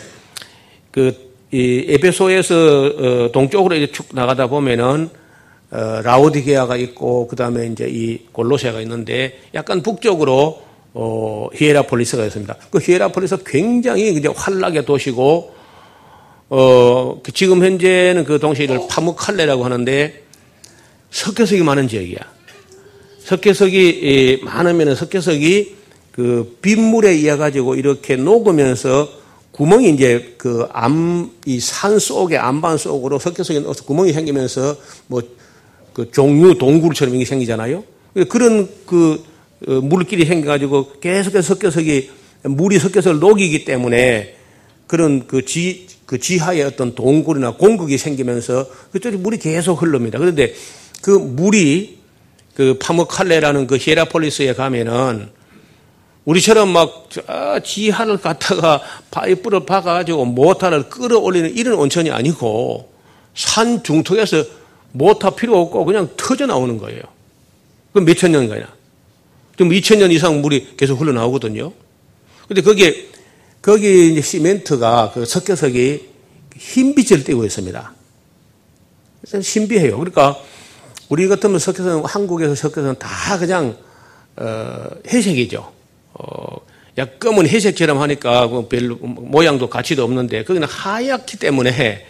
[0.92, 5.10] 그 이 에베소에서 어 동쪽으로 이제 쭉 나가다 보면은
[5.70, 10.62] 어 라우디게아가 있고 그 다음에 이제 이 골로세가 있는데 약간 북쪽으로
[10.94, 12.56] 어 히에라폴리스가 있습니다.
[12.70, 15.54] 그 히에라폴리스 굉장히 이제 환락의 도시고
[16.50, 20.24] 어 그 지금 현재는 그 도시를 파묵칼레라고 하는데
[21.10, 22.20] 석회석이 많은 지역이야.
[23.24, 25.76] 석회석이 많으면 석회석이
[26.12, 29.10] 그 빗물에 의해 가지고 이렇게 녹으면서
[29.52, 34.76] 구멍이 이제 그 암, 이 산 속에 암반 속으로 석회석에 넣어서 구멍이 생기면서
[35.08, 35.22] 뭐
[35.94, 37.84] 그 종류 동굴처럼 이게 생기잖아요.
[38.30, 39.24] 그런 그
[39.68, 42.10] 어, 물길이 생겨가지고 계속해서 석회석이
[42.44, 44.36] 물이 석회석을 녹이기 때문에
[44.88, 50.18] 그런 그 지, 그 지하에 어떤 동굴이나 공극이 생기면서 그쪽에 물이 계속 흐릅니다.
[50.18, 50.54] 그런데
[51.02, 52.00] 그 물이
[52.56, 55.30] 그 파무칼레라는 그 히에라폴리스에 가면은
[56.26, 57.10] 우리처럼 막
[57.64, 62.92] 지하를 갖다가 파이프를 박아가지고 모터를 끌어올리는 이런 온천이 아니고
[63.34, 64.44] 산 중턱에서
[64.92, 67.02] 모터 필요 없고 그냥 터져 나오는 거예요.
[67.92, 68.68] 그럼 몇천 년가냐?
[69.58, 71.72] 지금 2천 년 이상 물이 계속 흘러나오거든요.
[72.48, 73.08] 근데 거기에,
[73.62, 76.10] 거기 이제 시멘트가 그 석회석이
[76.58, 77.94] 흰 빛을 띠고 있습니다.
[79.42, 79.98] 신비해요.
[79.98, 80.38] 그러니까
[81.12, 83.76] 우리 같으면 석회선 한국에서 석회선 다 그냥
[84.38, 85.70] 어, 회색이죠.
[86.14, 86.58] 어,
[86.98, 92.06] 약 검은 회색처럼 하니까 그별 모양도 가치도 없는데 거기는 하얗기 때문에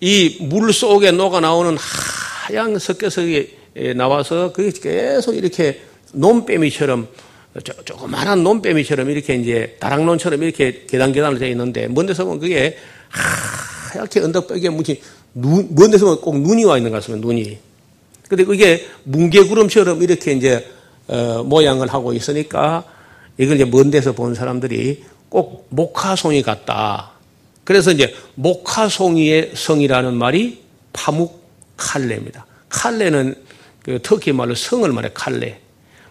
[0.00, 3.56] 이 물 속에 녹아 나오는 하얀 석회석이
[3.94, 5.80] 나와서 그게 계속 이렇게
[6.12, 7.06] 논빼미처럼
[7.84, 12.76] 조그마한 논빼미처럼 이렇게 이제 다락론처럼 이렇게 계단 계단으로 되어 있는데 먼 데서 보면 그게
[13.10, 14.96] 하얗게 언덕 벽에 무슨
[15.34, 17.24] 눈, 먼 데서 보면 꼭 눈이 와 있는 것 같습니다.
[17.24, 17.67] 눈이.
[18.28, 20.70] 근데 그게 뭉게구름처럼 이렇게 이제
[21.08, 22.84] 어, 모양을 하고 있으니까
[23.38, 27.12] 이걸 이제 먼 데서 본 사람들이 꼭 목화송이 같다.
[27.64, 30.62] 그래서 이제 목화송이의 성이라는 말이
[30.92, 31.42] 파묵
[31.76, 32.46] 칼레입니다.
[32.68, 33.34] 칼레는
[33.82, 35.60] 그 터키 말로 성을 말해 칼레.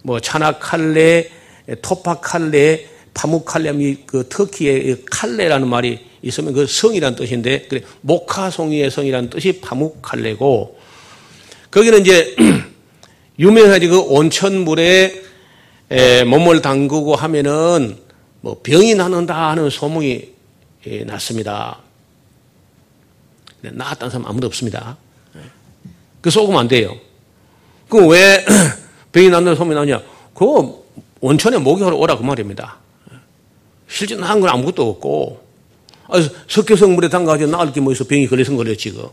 [0.04, 1.30] 뭐 차나 칼레,
[1.82, 3.74] 토파 칼레, 파묵 칼레,
[4.06, 10.77] 그 터키의 칼레라는 말이 있으면 그 성이라는 뜻인데 그래 목화송이의 성이라는 뜻이 파묵 칼레고
[11.72, 12.36] 거기는 이제
[13.40, 15.24] 유명하지 그 온천물에
[16.26, 17.98] 몸을 담그고 하면은
[18.42, 20.34] 뭐 병이 나는다 하는 소문이
[21.06, 21.80] 났습니다.
[23.62, 24.98] 나았다는 사람 아무도 없습니다.
[26.22, 26.96] 그 쏘으면 안 돼요.
[27.90, 28.44] 그럼 왜
[29.12, 30.02] 병이 난다는 소문이 나냐?
[30.34, 30.46] 그
[31.20, 32.78] 온천에 목욕하러 오라 그 말입니다.
[33.88, 35.48] 실제 나은 건 아무것도 없고
[36.10, 39.12] 아, 석교성 물에 담가가지고 나을 게 뭐 있어 병이 걸려서 걸렸지 그.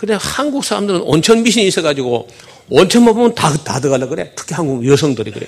[0.00, 2.26] 근데 한국 사람들은 온천 미신이 있어가지고
[2.70, 4.32] 온천만 보면 다, 다 들어가려 그래.
[4.34, 5.46] 특히 한국 여성들이 그래.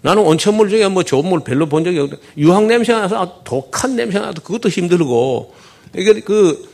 [0.00, 4.24] 나는 온천물 중에 뭐 좋은 물 별로 본 적이 없고, 유황 냄새가 나서 독한 냄새가
[4.24, 5.52] 나도 그것도 힘들고,
[5.98, 6.66] 이게 그,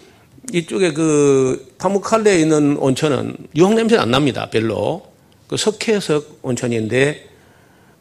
[0.53, 4.48] 이쪽에 그, 파묵칼레에 있는 온천은 유황 냄새가 안 납니다.
[4.50, 5.03] 별로.
[5.48, 7.29] 그 석회석 온천인데,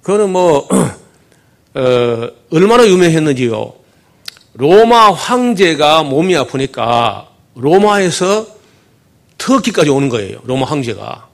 [0.04, 0.67] 그거는 뭐,
[1.73, 3.73] 어, 얼마나 유명했는지요.
[4.54, 8.48] 로마 황제가 몸이 아프니까 로마에서
[9.38, 10.39] 터키까지 오는 거예요.
[10.46, 11.28] 로마 황제가.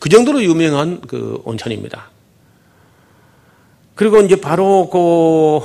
[0.00, 2.10] 그 정도로 유명한 그 온천입니다.
[3.94, 5.60] 그리고 이제 바로 그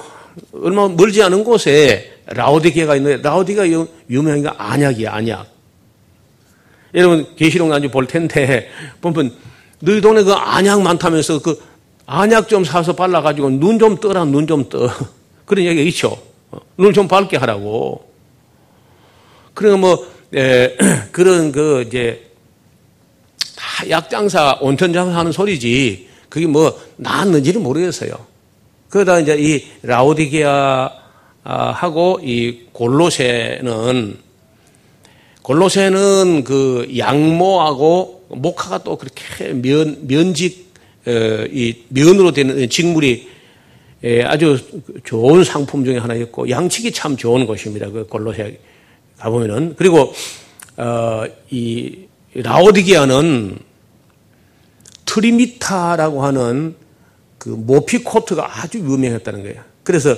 [0.63, 3.65] 얼마 멀지 않은 곳에 라오디게가 있는데 라오디가
[4.09, 5.47] 유명한 게 안약이야, 안약.
[6.93, 8.69] 여러분 계시록 나중에 볼 텐데
[9.01, 9.33] 보면
[9.79, 11.61] 너희 동네 그 안약 많다면서 그
[12.05, 14.89] 안약 좀 사서 발라 가지고 눈 좀 떠라, 눈 좀 떠.
[15.45, 16.17] 그런 얘기가 있죠.
[16.77, 18.10] 눈을 좀 밝게 하라고.
[19.61, 20.75] 그러니까 뭐, 에,
[21.11, 22.31] 그런 그 이제
[23.55, 26.09] 다 약장사, 온천 장사 하는 소리지.
[26.29, 28.11] 그게 뭐 나았는지는 모르겠어요.
[28.89, 30.91] 그러다 이제 이 라오디게아
[31.43, 34.17] 하고 이 골로세는
[35.43, 40.71] 골로세는 그 양모하고 목화가 또 그렇게 면 면직
[41.05, 41.11] 어,
[41.51, 43.27] 이 면으로 되는 직물이
[44.25, 44.57] 아주
[45.03, 47.89] 좋은 상품 중에 하나였고 양식이 참 좋은 곳입니다.
[47.89, 48.57] 그 골로세
[49.21, 50.13] 가보면은 그리고
[50.77, 53.59] 어, 이 라오디게아는
[55.05, 56.75] 트리미타라고 하는
[57.37, 59.61] 그 모피 코트가 아주 유명했다는 거예요.
[59.83, 60.15] 그래서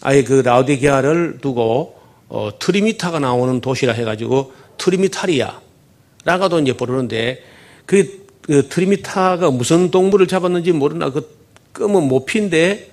[0.00, 1.96] 아예 그 라우디게아를 두고
[2.28, 7.42] 어, 트리미타가 나오는 도시라 해가지고 트리미타리아라고도 이제 부르는데
[7.86, 11.36] 그, 그 트리미타가 무슨 동물을 잡았는지 모르나 그
[11.72, 12.90] 검은 모피인데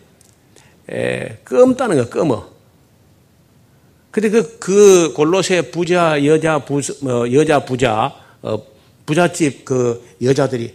[0.92, 2.59] 에, 껌 따는 거 껌어.
[4.12, 8.62] 근데 그, 그 골로새 부자 여자 부 어, 여자 부자 어,
[9.06, 10.74] 부잣집 그 여자들이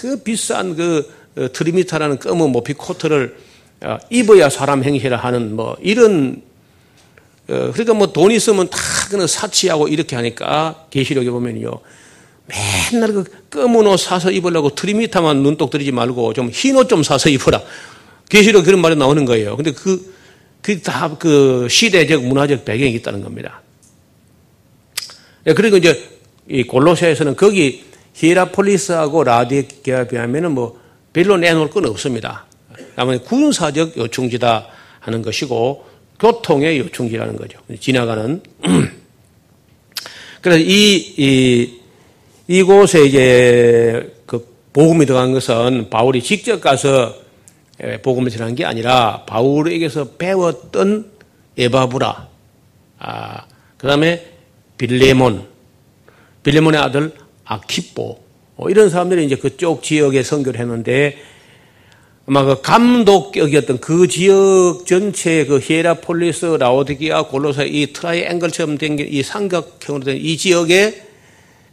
[0.00, 3.36] 그 비싼 그 어, 트리미타라는 검은 모피 코트를
[3.82, 6.42] 어, 입어야 사람 행세를 하는 뭐 이런
[7.48, 8.78] 어, 그러니까 뭐 돈 있으면 다
[9.10, 11.70] 그는 사치하고 이렇게 하니까 계시록에 보면요
[12.46, 17.28] 맨날 그 검은 옷 사서 입으려고 트리미타만 눈독 들이지 말고 좀 흰 옷 좀 사서
[17.28, 17.60] 입어라
[18.28, 19.56] 계시록 그런 말이 나오는 거예요.
[19.56, 20.15] 근데 그
[20.66, 23.62] 그 다그 그 시대적 문화적 배경이 있다는 겁니다.
[25.46, 25.96] 예, 그리고 이제
[26.48, 30.80] 이 골로새에서는 거기 히라폴리스하고 라디게에 비하면은 뭐
[31.12, 32.46] 별로 내놓을 건 없습니다.
[32.96, 34.66] 다만 군사적 요충지다
[34.98, 35.86] 하는 것이고
[36.18, 37.60] 교통의 요충지라는 거죠.
[37.78, 38.42] 지나가는.
[40.42, 41.74] 그래서 이, 이,
[42.48, 47.25] 이곳에 이제 그 복음이 들어간 것은 바울이 직접 가서
[48.02, 51.10] 복음을 전한 게 아니라 바울에게서 배웠던
[51.58, 52.28] 에바브라,
[52.98, 53.44] 아,
[53.76, 54.26] 그 다음에
[54.78, 55.46] 빌레몬,
[56.42, 57.12] 빌레몬의 아들
[57.44, 58.18] 아킵보,
[58.56, 61.16] 뭐 이런 사람들이 이제 그쪽 지역에 선교를 했는데
[62.28, 69.22] 아마 그 감독격이었던 그 지역 전체 그 히에라폴리스, 라오디기아, 골로새 이 트라이앵글처럼 된 게 이
[69.22, 71.02] 삼각형으로 된 이 지역에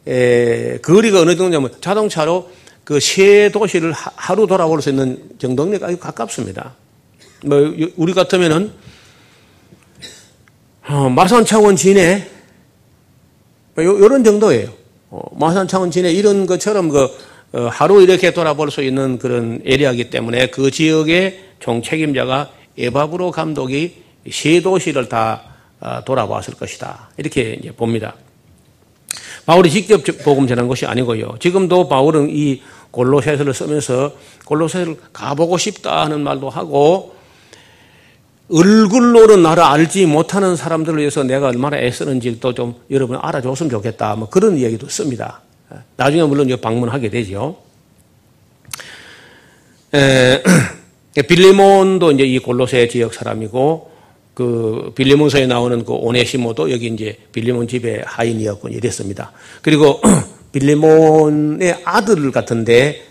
[0.05, 2.49] 에, 거리가 어느 정도냐면 자동차로
[2.83, 6.75] 그 세 도시를 하루 돌아볼 수 있는 정도가 아주 가깝습니다.
[7.45, 8.71] 뭐 우리 같으면은
[10.87, 12.27] 어, 마산 창원 진해
[13.75, 14.69] 뭐 요 런 정도예요.
[15.09, 17.07] 어, 마산 창원 진해 이런 것처럼 그
[17.53, 24.61] 어, 하루 이렇게 돌아볼 수 있는 그런 에리아이기 때문에 그 지역의 총책임자가 에바브로 감독이 세
[24.61, 25.43] 도시를 다
[25.79, 27.11] 어, 돌아봤을 것이다.
[27.17, 28.15] 이렇게 봅니다.
[29.45, 31.35] 바울이 직접 복음 전한 것이 아니고요.
[31.39, 34.13] 지금도 바울은 이 골로새서를 쓰면서
[34.45, 37.15] 골로새를 가보고 싶다 하는 말도 하고
[38.51, 44.15] 얼굴로는 나를 알지 못하는 사람들을 위해서 내가 얼마나 애쓰는지도 좀 여러분 알아줬으면 좋겠다.
[44.15, 45.41] 뭐 그런 얘기도 씁니다.
[45.97, 47.57] 나중에 물론 방문하게 되죠.
[49.93, 50.43] 에,
[51.27, 53.92] 빌리몬도 이제 이 골로새 지역 사람이고
[54.33, 59.31] 그 빌리몬서에 나오는 그 오네시모도 여기 이제 빌리몬 집의 하인이었고 이랬습니다.
[59.61, 60.01] 그리고
[60.51, 63.03] 빌리몬의 아들 같은데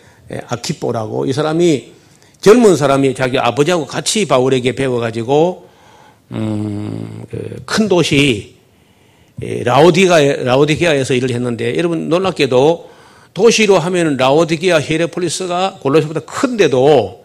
[0.49, 1.93] 아키뽀라고 이 사람이
[2.41, 5.69] 젊은 사람이 자기 아버지하고 같이 바울에게 배워가지고
[6.33, 8.57] 음, 그큰 도시
[9.41, 12.91] 라오디가 라오디게아에서 일을 했는데 여러분 놀랍게도
[13.35, 17.25] 도시로 하면 라오디게아 히레폴리스가 골로새보다 큰데도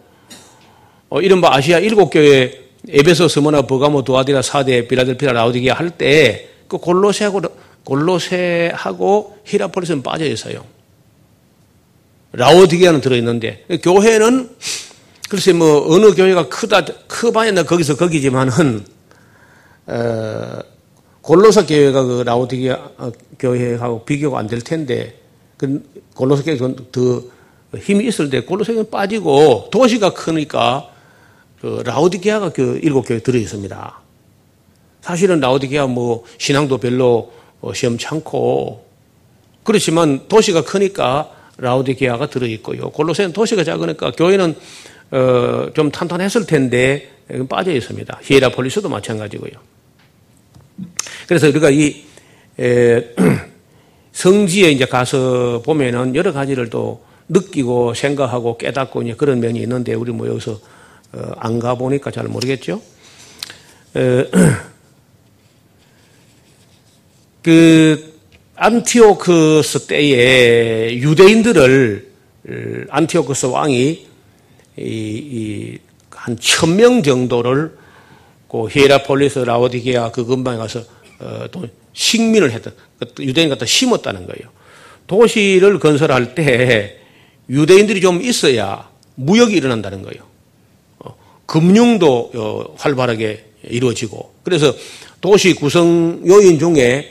[1.10, 6.76] 어, 이른바 아시아 일곱 교회 에베소, 스모나, 버가모, 도아디라, 사대, 빌라델피라, 라오디게아 할 때 그
[6.76, 7.40] 골로새하고
[7.84, 10.64] 골로새하고 히라폴리스는 빠져 있어요.
[12.32, 14.50] 라오디게아는 들어 있는데 교회는
[15.30, 18.84] 글쎄 뭐 어느 교회가 크다 크바야나 거기서 거기지만은
[19.86, 20.58] 어,
[21.22, 25.18] 골로사 교회가 그 라오디게아 교회하고 비교가 안 될 텐데
[25.56, 25.82] 그
[26.14, 27.22] 골로사 교회가 더
[27.78, 30.90] 힘이 있을 때 골로사 교회는 빠지고 도시가 크니까
[31.60, 34.00] 그 라오디게아가 그 일곱 교회 들어 있습니다.
[35.00, 38.86] 사실은 라오디게아 뭐 신앙도 별로 어, 시험찮고
[39.64, 42.90] 그렇지만 도시가 크니까 라오디게아가 들어 있고요.
[42.90, 44.54] 골로새는 도시가 작으니까 교회는
[45.10, 47.10] 어, 좀 탄탄했을 텐데
[47.48, 48.20] 빠져 있습니다.
[48.22, 49.52] 히에라폴리스도 마찬가지고요.
[51.26, 52.04] 그래서 우리가 이
[52.60, 53.14] 에,
[54.12, 60.12] 성지에 이제 가서 보면은 여러 가지를 또 느끼고 생각하고 깨닫고 이제 그런 면이 있는데 우리
[60.12, 60.58] 뭐 여기서 어,
[61.36, 62.82] 안 가보니까 잘 모르겠죠.
[67.42, 68.14] 그
[68.56, 72.12] 안티오크스 때에 유대인들을
[72.90, 74.06] 안티오쿠스 왕이
[76.10, 77.76] 한 천 명 정도를
[78.48, 80.82] 그 히에라폴리스 라오디게아 그 근방에 가서
[81.20, 84.50] 어, 또 식민을 했던 그 유대인 갖다 심었다는 거예요.
[85.06, 86.98] 도시를 건설할 때
[87.48, 90.27] 유대인들이 좀 있어야 무역이 일어난다는 거예요.
[91.48, 94.74] 금융도 어, 활발하게 이루어지고 그래서
[95.20, 97.10] 도시 구성 요인 중에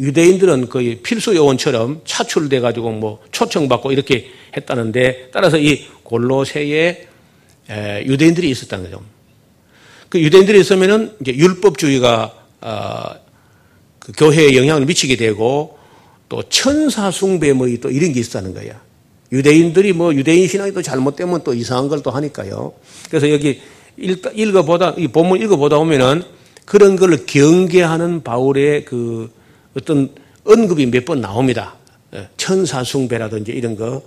[0.00, 7.08] 유대인들은 거의 필수 요원처럼 차출돼 가지고 뭐 초청받고 이렇게 했다는데 따라서 이 골로새에
[8.04, 9.02] 유대인들이 있었다는 거죠.
[10.08, 13.02] 그 유대인들이 있으면은 이제 율법주의가 어,
[13.98, 15.76] 그 교회에 영향을 미치게 되고
[16.28, 18.80] 또 천사 숭배의 또 이런 게 있었다는 거야.
[19.32, 22.72] 유대인들이 뭐 유대인 신앙이 또 잘못되면 또 이상한 걸 또 하니까요.
[23.10, 23.60] 그래서 여기
[23.98, 26.22] 읽어보다, 이 본문 읽어보다 보면은
[26.64, 29.30] 그런 걸 경계하는 바울의 그
[29.76, 30.10] 어떤
[30.44, 31.74] 언급이 몇 번 나옵니다.
[32.14, 34.02] 예, 천사숭배라든지 이런 거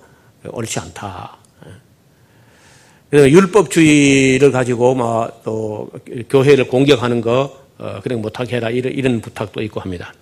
[0.46, 1.38] 옳지 않다.
[3.14, 3.20] 예.
[3.30, 5.90] 율법주의를 가지고 막 또
[6.30, 10.14] 교회를 공격하는 거 어, 그냥 못하게 해라 이런 부탁도 있고 합니다.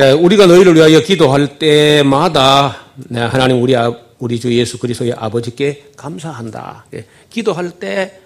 [0.00, 3.74] 네, 우리가 너희를 위하여 기도할 때마다 네, 하나님 우리
[4.18, 6.86] 우리 주 예수 그리스도의 아버지께 감사한다.
[6.94, 8.18] 예, 기도할 때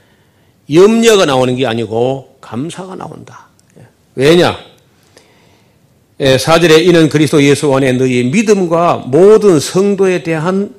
[0.73, 3.49] 염려가 나오는 게 아니고 감사가 나온다.
[3.77, 4.57] 예, 왜냐?
[6.21, 10.77] 예, 사절에 이는 그리스도 예수 안에 너희 믿음과 모든 성도에 대한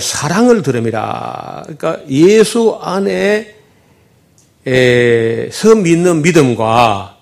[0.00, 1.64] 사랑을 들음이라.
[1.64, 3.54] 그러니까 예수 안에
[5.50, 7.18] 서 믿는 믿음과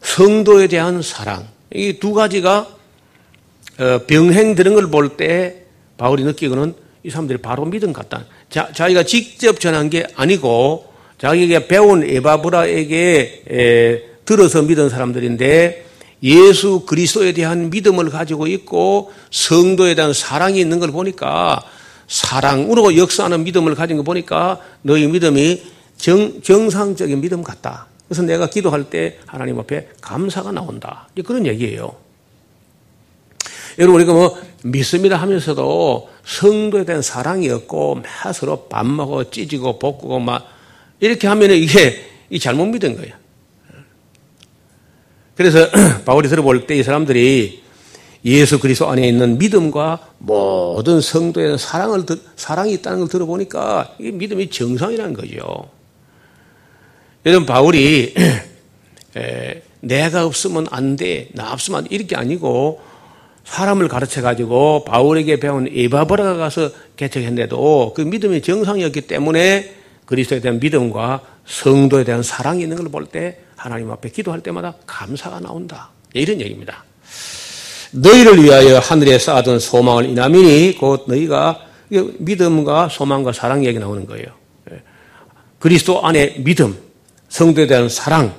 [0.00, 1.49] 성도에 대한 사랑.
[1.74, 2.66] 이 두 가지가
[3.78, 5.64] 어, 병행되는 걸 볼 때
[5.96, 8.24] 바울이 느끼고는 이 사람들이 바로 믿음 같다.
[8.50, 10.86] 자, 자기가 직접 전한 게 아니고
[11.18, 15.86] 자기가 배운 에바브라에게 에, 들어서 믿은 사람들인데
[16.22, 21.62] 예수 그리스도에 대한 믿음을 가지고 있고 성도에 대한 사랑이 있는 걸 보니까
[22.08, 25.62] 사랑으로 역사하는 믿음을 가진 거 보니까 너희 믿음이
[25.96, 27.86] 정, 정상적인 믿음 같다.
[28.10, 31.08] 그래서 내가 기도할 때 하나님 앞에 감사가 나온다.
[31.24, 31.94] 그런 얘기예요.
[33.78, 40.18] 여러분 우리가 뭐 믿습니다 하면서도 성도에 대한 사랑이 없고 막 서로 밥 먹고 찢고 볶고
[40.18, 40.44] 막
[40.98, 43.14] 이렇게 하면 이게 이 잘못 믿은 거예요.
[45.36, 45.70] 그래서
[46.04, 47.62] 바울이 들어볼 때 이 사람들이
[48.24, 52.04] 예수 그리스도 안에 있는 믿음과 모든 대한 사랑을
[52.34, 55.79] 사랑이 있다는 걸 들어보니까 이 믿음이 정상이라는 거죠.
[57.26, 58.14] 여러분 바울이
[59.80, 62.80] 내가 없으면 안 돼, 나 없으면 안 돼, 이렇게 아니고
[63.44, 69.74] 사람을 가르쳐 가지고 바울에게 배운 에바브라가 가서 개척했는데도 그 믿음이 정상이었기 때문에
[70.06, 75.40] 그리스도에 대한 믿음과 성도에 대한 사랑이 있는 걸 볼 때 하나님 앞에 기도할 때마다 감사가
[75.40, 75.90] 나온다.
[76.14, 76.84] 이런 얘기입니다.
[77.92, 81.60] 너희를 위하여 하늘에 쌓아둔 소망을 인하미니 곧 너희가
[82.18, 84.26] 믿음과 소망과 사랑 얘기 나오는 거예요.
[84.70, 84.80] 예.
[85.58, 86.76] 그리스도 안에 믿음,
[87.30, 88.34] 성도에 대한 사랑,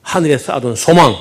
[0.00, 1.14] 하늘에 쌓아둔 소망,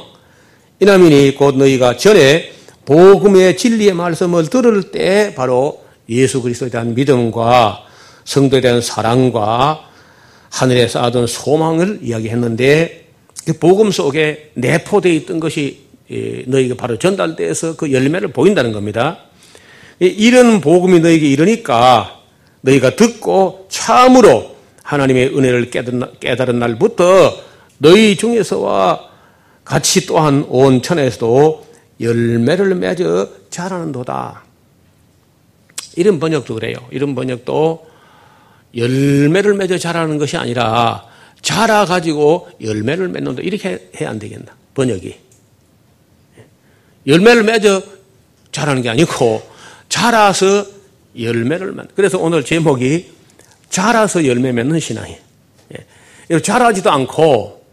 [0.80, 2.52] 이나미니 곧 너희가 전에
[2.86, 7.84] 복음의 진리의 말씀을 들을 때 바로 예수 그리스도에 대한 믿음과
[8.24, 9.82] 성도에 대한 사랑과
[10.52, 13.08] 하늘에 쌓아둔 소망을 이야기했는데
[13.46, 19.18] 그 복음 속에 내포되어 있던 것이 예, 너희가 바로 전달돼서 그 열매를 보인다는 겁니다.
[20.00, 22.20] 이런 복음이 너희에게 이르니까
[22.62, 24.55] 너희가 듣고 참으로
[24.86, 25.72] 하나님의 은혜를
[26.20, 27.36] 깨달은 날부터
[27.80, 29.10] 너희 중에서와
[29.64, 31.66] 같이 또한 온 천에서도
[32.00, 34.44] 열매를 맺어 자라는도다.
[35.96, 36.76] 이런 번역도 그래요.
[36.92, 37.88] 이런 번역도
[38.78, 41.06] 열매를 맺어 자라는 것이 아니라
[41.42, 43.42] 자라 가지고 열매를 맺는다.
[43.42, 44.56] 이렇게 해야 안 되겠나.
[44.76, 45.16] 번역이.
[47.08, 47.82] 열매를 맺어
[48.52, 49.42] 자라는 게 아니고
[49.90, 50.68] 자라서
[51.20, 51.88] 열매를 맺는.
[51.96, 53.15] 그래서 오늘 제목이
[53.76, 55.20] 자라서 열매 맺는 신앙이에요.
[56.32, 56.40] 예.
[56.40, 57.66] 자라지도 않고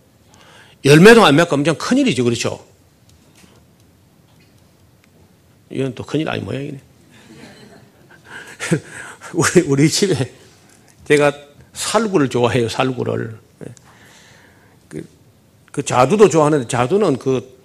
[0.84, 2.24] 열매도 안 맺고 엄청 큰일이죠.
[2.24, 2.66] 그렇죠?
[5.70, 6.80] 이건 또 큰일 아닌 모양이네.
[9.32, 10.32] 우리, 우리 집에
[11.06, 11.32] 제가
[11.72, 13.38] 살구를 좋아해요, 살구를.
[14.88, 15.06] 그,
[15.70, 17.62] 그 자두도 좋아하는데 자두는 그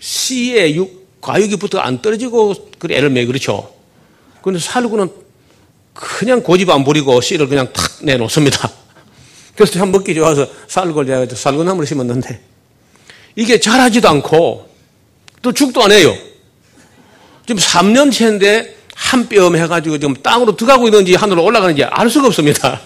[0.00, 3.72] 씨에 육, 과육이 붙어 안 떨어지고 그 애를 매, 그렇죠?
[4.42, 5.29] 근데 살구는
[5.94, 8.70] 그냥 고집 안 부리고 씨를 그냥 탁 내놓습니다.
[9.54, 12.40] 그래서 참 먹기 좋아서 살구를 제가 살구나무를 심었는데
[13.36, 14.68] 이게 자라지도 않고
[15.42, 16.14] 또 죽도 안 해요.
[17.46, 22.80] 지금 3년째인데 한 뼘 해가지고 지금 땅으로 들어가고 있는지 하늘로 올라가는지 알 수가 없습니다.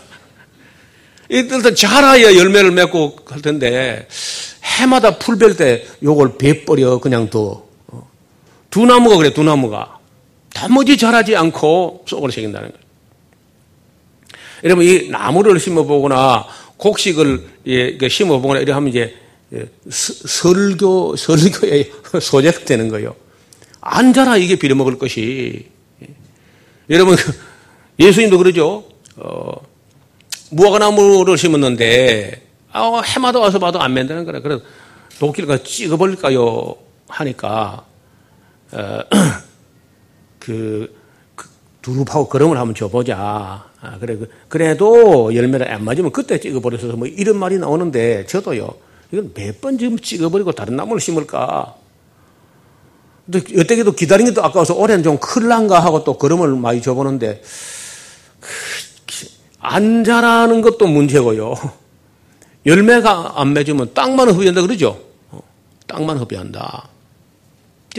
[1.28, 4.06] 일단 자라야 열매를 맺고 할 텐데
[4.62, 7.64] 해마다 풀벨때 요걸 베버려 그냥 둬.
[8.70, 9.98] 두 나무가 그래 두 나무가
[10.54, 12.83] 단무지 자라지 않고 속으로 새긴다는 거예요.
[14.64, 16.46] 여러분 이 나무를 심어보거나
[16.78, 19.14] 곡식을 예, 심어보거나 이래 하면 이제
[19.52, 23.14] 예, 설교 설교의 소재가 되는 거예요.
[23.80, 25.68] 안 자라 이게 빌어먹을 것이.
[26.02, 26.06] 예.
[26.88, 27.32] 여러분 그
[28.00, 28.84] 예수님도 그러죠.
[29.16, 29.52] 어,
[30.50, 32.42] 무화과나무를 심었는데
[32.72, 34.40] 아, 해마다 와서 봐도 안 맨다는 거라.
[34.40, 34.62] 그래서
[35.18, 36.74] 도끼가 찍어버릴까요?
[37.06, 37.84] 하니까
[38.72, 39.00] 어,
[40.40, 40.92] 그,
[41.34, 41.48] 그
[41.82, 43.73] 두릅하고 걸음을 한번 줘보자.
[43.84, 48.70] 아, 그래 그, 그래도 열매를 안 맞으면 그때 찍어버려서 뭐 이런 말이 나오는데 저도요.
[49.12, 51.74] 이건 몇 번 지금 찍어버리고 다른 나무를 심을까?
[53.26, 57.42] 근데 여태에도 기다린 게도 아까워서 올해는 좀 클란가 하고 또 걸음을 많이 줘보는데
[59.60, 61.54] 안 자라는 것도 문제고요.
[62.66, 64.98] 열매가 안 맺으면 땅만 흡입한다 그러죠?
[65.30, 65.40] 어,
[65.86, 66.88] 땅만 흡입한다.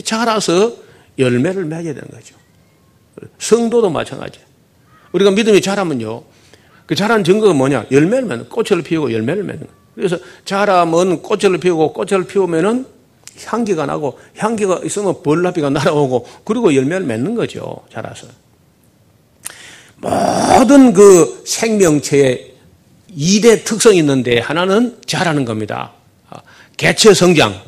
[0.03, 0.73] 자라서
[1.17, 2.35] 열매를 맺어야 되는 거죠.
[3.39, 4.39] 성도도 마찬가지.
[5.15, 6.23] 우리가 믿음이 자라면요.
[6.85, 7.85] 그 자란 증거가 뭐냐?
[7.89, 9.85] 열매를 맺는, 꽃을 피우고 열매를 맺는 거예요.
[9.95, 12.85] 그래서 자라면 꽃을 피우고 꽃을 피우면은
[13.45, 17.77] 향기가 나고 향기가 있으면 벌나비가 날아오고 그리고 열매를 맺는 거죠.
[17.91, 18.27] 자라서.
[19.97, 22.53] 모든 그 생명체의
[23.17, 25.93] 2대 특성이 있는데 하나는 자라는 겁니다.
[26.75, 27.61] 개체 성장.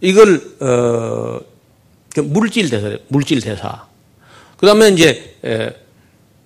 [0.00, 1.40] 이걸 어,
[2.12, 3.86] 그 물질 대사, 물질 대사.
[4.58, 5.70] 그다음에 이제 에,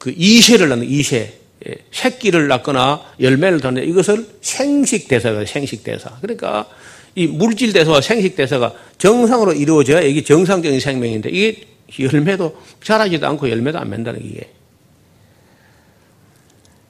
[0.03, 1.33] 그 이세를 낳는 이세.
[1.69, 6.11] 예, 새끼를 낳거나 열매를 닫는 이것을 생식 대사가 생식 대사.
[6.21, 6.67] 그러니까
[7.15, 11.69] 이 물질 대사와 생식 대사가 정상으로 이루어져야 이게 정상적인 생명인데 이게
[12.01, 14.51] 열매도 자라지도 않고 열매도 안 맺는다는 게.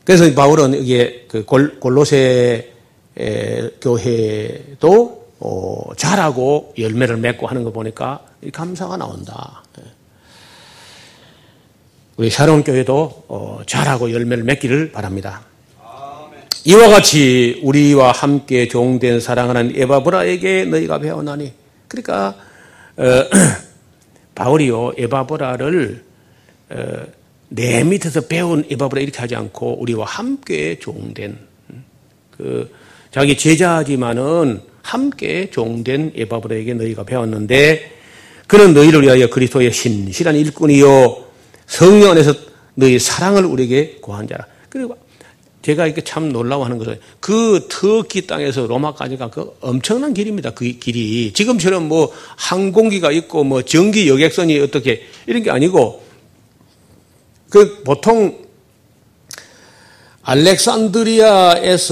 [0.04, 2.72] 그래서 바울은 이게 그 골로새
[3.82, 9.61] 교회도 어, 자라고 열매를 맺고 하는 거 보니까 감사가 나온다.
[12.12, 12.22] 예.
[12.22, 15.42] 우리 새로운 교회도 어, 잘하고 열매를 맺기를 바랍니다.
[16.64, 21.52] 이와 같이 우리와 함께 종된 사랑하는 에바브라에게 너희가 배워나니
[21.88, 22.36] 그러니까
[22.96, 23.04] 어,
[24.36, 26.04] 바울이요 에바브라를
[26.70, 26.76] 어,
[27.48, 31.36] 내 밑에서 배운 에바브라 이렇게 하지 않고 우리와 함께 종된
[32.30, 32.72] 그
[33.10, 37.90] 자기 제자지만은 함께 종된 에바브라에게 너희가 배웠는데
[38.46, 41.21] 그는 너희를 위하여 그리스도의 신실한 일꾼이요
[41.72, 42.34] 성령 안에서
[42.74, 44.44] 너희 사랑을 우리에게 구한 자라.
[44.68, 44.94] 그리고
[45.62, 50.50] 제가 이렇게 참 놀라워하는 것은 그 터키 땅에서 로마까지가 그 엄청난 길입니다.
[50.50, 56.02] 그 길이 지금처럼 뭐 항공기가 있고 뭐 전기 여객선이 어떻게 이런 게 아니고
[57.48, 58.44] 그 보통
[60.24, 61.88] 알렉산드리아에서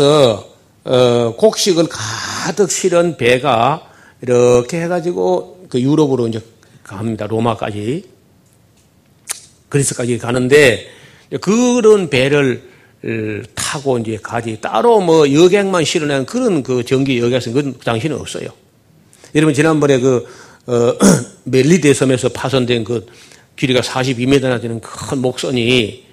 [0.85, 3.89] 어 곡식을 가득 실은 배가
[4.21, 6.43] 이렇게 해가지고 그 유럽으로 이제
[6.83, 7.27] 갑니다.
[7.27, 8.10] 로마까지.
[9.71, 10.87] 그리스까지 가는데
[11.41, 12.63] 그런 배를
[13.55, 18.49] 타고 이제 가지 따로 뭐 여객만 실어낸 그런 그 전기 여객선 그 당시는 없어요.
[19.35, 20.27] 여러분 지난번에 그
[20.67, 20.95] 어,
[21.45, 23.07] 멜리데 섬에서 파손된 그
[23.57, 26.05] 길이가 42m나 되는 큰 목선이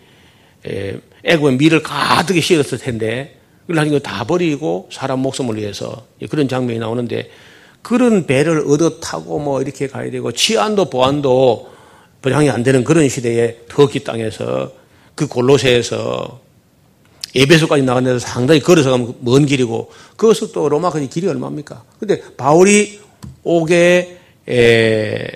[1.23, 7.29] 애굽에 밀을 가득히 실었을 텐데 그걸 나중에 다 버리고 사람 목숨을 위해서 그런 장면이 나오는데
[7.81, 11.76] 그런 배를 얻어 타고 뭐 이렇게 가야 되고 치안도 보안도
[12.27, 14.73] 보장이 안 되는 그런 시대에 터키 땅에서
[15.15, 16.41] 그 골로새에서
[17.33, 21.83] 에베소까지 나가는 데서 상당히 걸어서 가면 먼 길이고 그것을 또 로마까지 길이 얼마입니까?
[21.99, 22.99] 근데 바울이
[23.43, 24.17] 옥에
[24.49, 25.27] 에,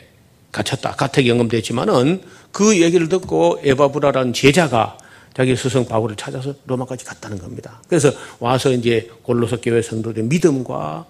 [0.51, 0.91] 갇혔다.
[0.91, 2.21] 가택이 연금됐지만은
[2.51, 4.97] 그 얘기를 듣고 에바브라라는 제자가
[5.33, 7.81] 자기 스승 바울을 찾아서 로마까지 갔다는 겁니다.
[7.87, 11.05] 그래서 와서 이제 골로서 교회 성도들의 믿음과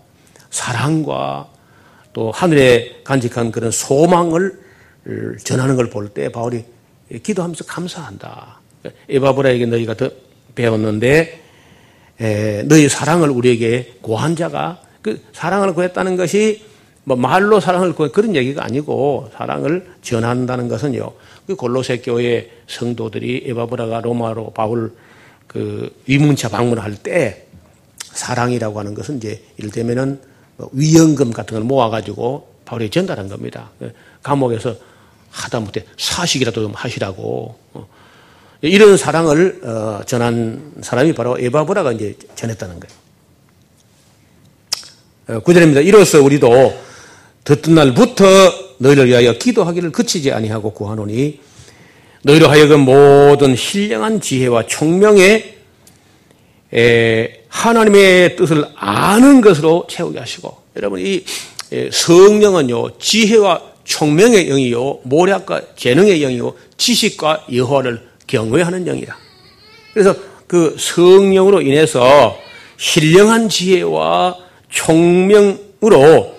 [0.52, 1.50] 사랑과
[2.14, 4.61] 또 하늘에 간직한 그런 소망을
[5.44, 6.64] 전하는 걸 볼 때 바울이
[7.24, 8.60] 기도하면서 감사한다.
[9.10, 10.10] 에바브라에게 너희가 더
[10.56, 11.42] 배웠는데
[12.20, 16.64] 에, 너희 사랑을 우리에게 고한 자가 그 사랑을 구했다는 것이
[17.04, 21.12] 뭐 말로 사랑을 구해 그런 얘기가 아니고 사랑을 전한다는 것은요.
[21.48, 24.94] 그 골로새 교회 성도들이 에바브라가 로마로 바울
[25.48, 27.48] 그 위문차 방문할 때
[28.00, 30.22] 사랑이라고 하는 것은 이제 이를테면은
[30.58, 33.72] 뭐 위연금 같은 걸 모아가지고 바울에 전달한 겁니다.
[34.22, 34.76] 감옥에서
[35.32, 37.88] 하다못해 사식이라도 좀 하시라고 어.
[38.62, 42.98] 이런 사랑을 어, 전한 사람이 바로 에바브라가 이제 전했다는 거예요.
[45.30, 45.82] 어, 구절입니다.
[45.82, 46.80] 이로써 우리도
[47.44, 48.26] 듣던 날부터
[48.78, 51.40] 너희를 위하여 기도하기를 그치지 아니하고 구하노니
[52.24, 55.58] 너희로 하여금 모든 신령한 지혜와 총명에
[57.50, 61.24] 하나님의 뜻을 아는 것으로 채우게 하시고 여러분 이
[61.92, 69.18] 성령은요 지혜와 총명의 영이요 모략과 재능의 영이요 지식과 여호와를 경외하는 영이다.
[69.94, 70.16] 그래서
[70.48, 72.38] 그 성령으로 인해서
[72.78, 74.38] 신령한 지혜와
[74.70, 76.38] 총명으로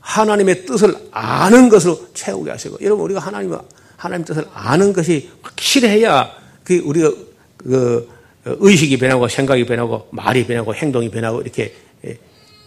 [0.00, 3.56] 하나님의 뜻을 아는 것으로 채우게 하시고 여러분 우리가 하나님
[3.96, 6.30] 하나님 뜻을 아는 것이 확실해야
[6.64, 7.10] 그 우리가
[7.56, 8.10] 그
[8.44, 11.74] 의식이 변하고 생각이 변하고 말이 변하고 행동이 변하고 이렇게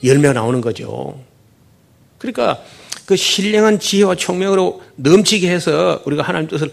[0.03, 1.20] 열매가 나오는 거죠.
[2.18, 2.63] 그러니까
[3.08, 6.70] 그 신령한 지혜와 총명으로 넘치게 해서 우리가 하나님 뜻을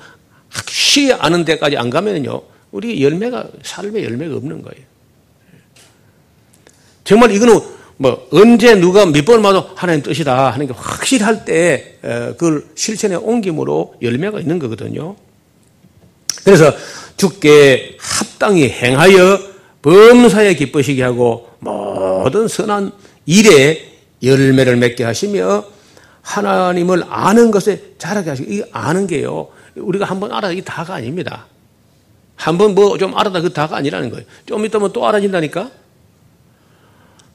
[0.50, 4.84] 확실히 아는 데까지 안 가면요, 우리 열매가, 삶의 열매가 없는 거예요.
[7.04, 7.60] 정말 이거는
[7.98, 13.94] 뭐 언제 누가 몇 번 봐도 하나님 뜻이다 하는 게 확실할 때 그걸 실천에 옮김으로
[14.02, 15.14] 열매가 있는 거거든요.
[16.42, 16.74] 그래서
[17.16, 19.38] 주께 합당히 행하여
[19.82, 22.90] 범사에 기쁘시게 하고 모든 선한
[23.26, 25.72] 일에 열매를 맺게 하시며
[26.24, 31.46] 하나님을 아는 것에 자라게 하시고 이 아는 게요 우리가 한번 알아 이게 다가 아닙니다.
[32.36, 34.24] 한번 뭐 좀 알아다 그 다가 아니라는 거예요.
[34.46, 35.70] 좀 있다면 또 알아진다니까.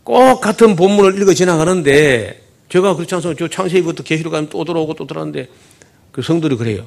[0.04, 3.40] 꼭 같은 본문을 읽어 지나가는데 제가 그렇지 않습니까?
[3.40, 5.48] 저 창세기부터 계시록 가면 또 들어오고 또 들어오는데
[6.12, 6.86] 그 성들이 그래요.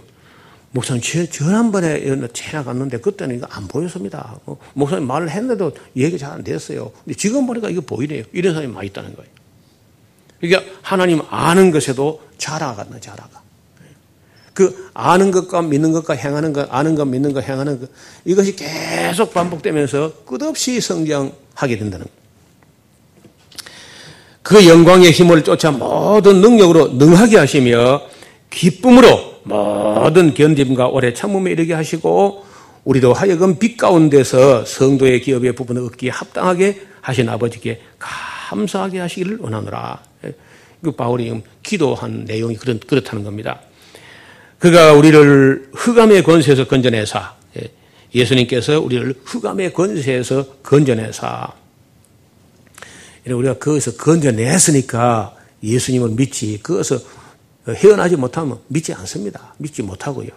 [0.72, 4.36] 목사님, 저, 지난번에 지나갔는데 그때는 이거 안 보였습니다.
[4.46, 6.90] 어, 목사님 말을 했는데도 얘기 잘 안 됐어요.
[7.05, 8.24] 근데 지금 보니까 이거 보이네요.
[8.32, 9.30] 이런 사람이 많이 있다는 거예요.
[10.43, 13.40] 그러니까 하나님 아는 것에도 자라갔나, 자라가.
[14.53, 17.88] 그 아는 것과 믿는 것과 행하는 것, 아는 것, 믿는 것, 행하는 것,
[18.24, 22.12] 이것이 계속 반복되면서 끝없이 성장하게 된다는 것.
[24.43, 28.03] 그 영광의 힘을 쫓아 모든 능력으로 능하게 하시며
[28.51, 32.45] 기쁨으로 모든 견딤과 오래 참음에 이르게 하시고
[32.84, 40.11] 우리도 하여금 빛 가운데서 성도의 기업의 부분을 얻기에 합당하게 하신 아버지께 감사하게 하시기를 원하노라.
[40.83, 43.61] 그 바울이 기도한 내용이 그런, 그렇다는 겁니다.
[44.59, 47.72] 그가 우리를 흑암의 권세에서 건져내사, 예,
[48.14, 51.53] 예수님께서 우리를 흑암의 권세에서 건져내사,
[53.26, 56.99] 우리가 거기서 건져냈으니까 예수님을 믿지, 거기서
[57.68, 59.55] 헤어나지 못하면 믿지 않습니다.
[59.59, 60.28] 믿지 못하고요.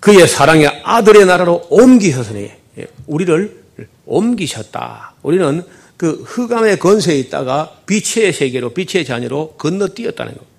[0.00, 3.64] 그의 사랑의 아들의 나라로 옮기셨으니, 예, 우리를
[4.04, 5.14] 옮기셨다.
[5.22, 5.64] 우리는
[5.96, 10.54] 그 흑암의 건세에 있다가 빛의 세계로, 빛의 자녀로 건너뛰었다는 것.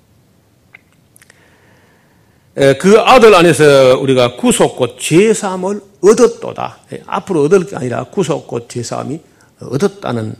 [2.79, 6.77] 그 아들 안에서 우리가 구속곧 죄사함을 얻었도다.
[7.05, 9.19] 앞으로 얻을 게 아니라 구속곧 죄사함이
[9.59, 10.35] 얻었다는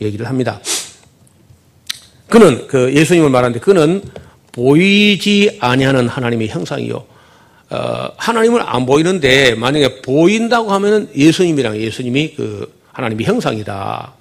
[0.00, 0.60] 얘기를 합니다.
[2.28, 4.02] 그는 그 예수님을 말하는데 그는
[4.52, 7.04] 보이지 아니하는 하나님의 형상이요.
[7.70, 14.14] 어, 하나님을 안 보이는데 만약에 보인다고 하면은 예수님이랑 예수님이 그 하나님의 형상이다.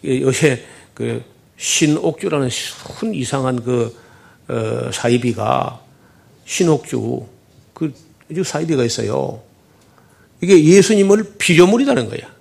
[0.05, 0.63] 요새
[0.93, 1.24] 그
[1.57, 3.97] 신옥주라는 순 이상한 그
[4.47, 5.80] 어, 사이비가
[6.45, 7.26] 신옥주
[7.74, 7.93] 그
[8.43, 9.41] 사이비가 있어요.
[10.41, 12.36] 이게 예수님을 피조물이라는 거야.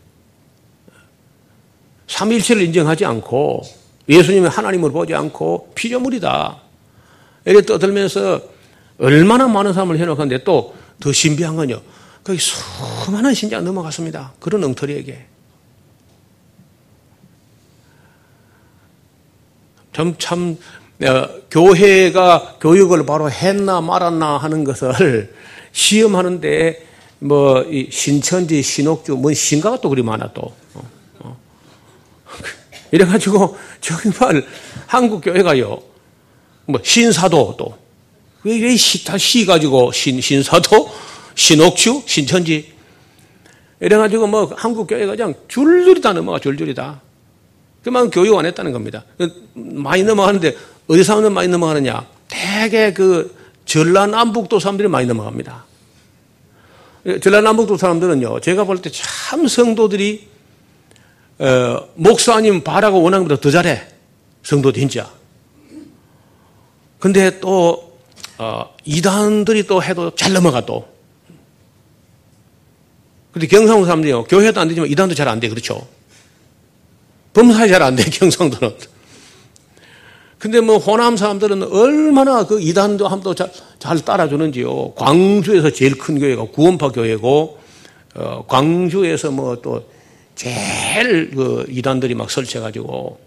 [2.06, 3.62] 삼일체를 인정하지 않고
[4.08, 6.60] 예수님을 하나님을 보지 않고 피조물이다.
[7.46, 8.42] 이렇게 떠들면서
[8.98, 11.80] 얼마나 많은 사람을 해놓았는데 또 더 신비한 건요.
[12.22, 14.32] 거기 수많은 신자가 넘어갔습니다.
[14.40, 15.26] 그런 엉터리에게.
[19.92, 20.56] 참, 참,
[21.02, 25.32] 어, 교회가 교육을 바로 했나 말았나 하는 것을
[25.72, 30.52] 시험하는데 뭐, 이 신천지, 신옥주, 뭐, 신가가 또 그리 많아 또.
[30.74, 30.90] 어,
[31.20, 31.38] 어.
[32.92, 34.46] 이래가지고, 정말
[34.86, 35.80] 한국 교회가요,
[36.66, 37.78] 뭐, 신사도 또.
[38.44, 40.90] 왜, 왜 시, 다 시 가지고 신, 신사도,
[41.34, 42.72] 신옥주, 신천지.
[43.80, 47.00] 이래가지고 뭐, 한국 교회가 그냥 줄줄이 다 넘어가, 줄줄이 다.
[47.82, 49.04] 그만 교육 안 했다는 겁니다.
[49.54, 52.06] 많이 넘어가는데, 어디 사람들 많이 넘어가느냐?
[52.28, 53.34] 대개 그
[53.66, 55.64] 전라남북도 사람들이 많이 넘어갑니다.
[57.20, 60.28] 전라남북도 사람들은요, 제가 볼 때 참 성도들이,
[61.38, 63.82] 어, 목사님 바라고 원하는 것보다 더 잘해.
[64.42, 65.10] 성도 진짜.
[66.98, 67.93] 근데 또,
[68.38, 70.88] 어, 이단들이 또 해도 잘 넘어가 또.
[73.32, 75.86] 근데 경상도 사람들이요, 교회도 안 되지만 이단도 잘 안 돼, 그렇죠?
[77.32, 78.76] 범사에 잘 안 돼, 경상도는.
[80.38, 84.92] 근데 뭐 호남 사람들은 얼마나 그 이단도 함도 잘, 잘 따라주는지요.
[84.94, 87.58] 광주에서 제일 큰 교회가 구원파 교회고,
[88.16, 89.88] 어, 광주에서 뭐 또
[90.36, 93.18] 제일 그 이단들이 막 설치해가지고,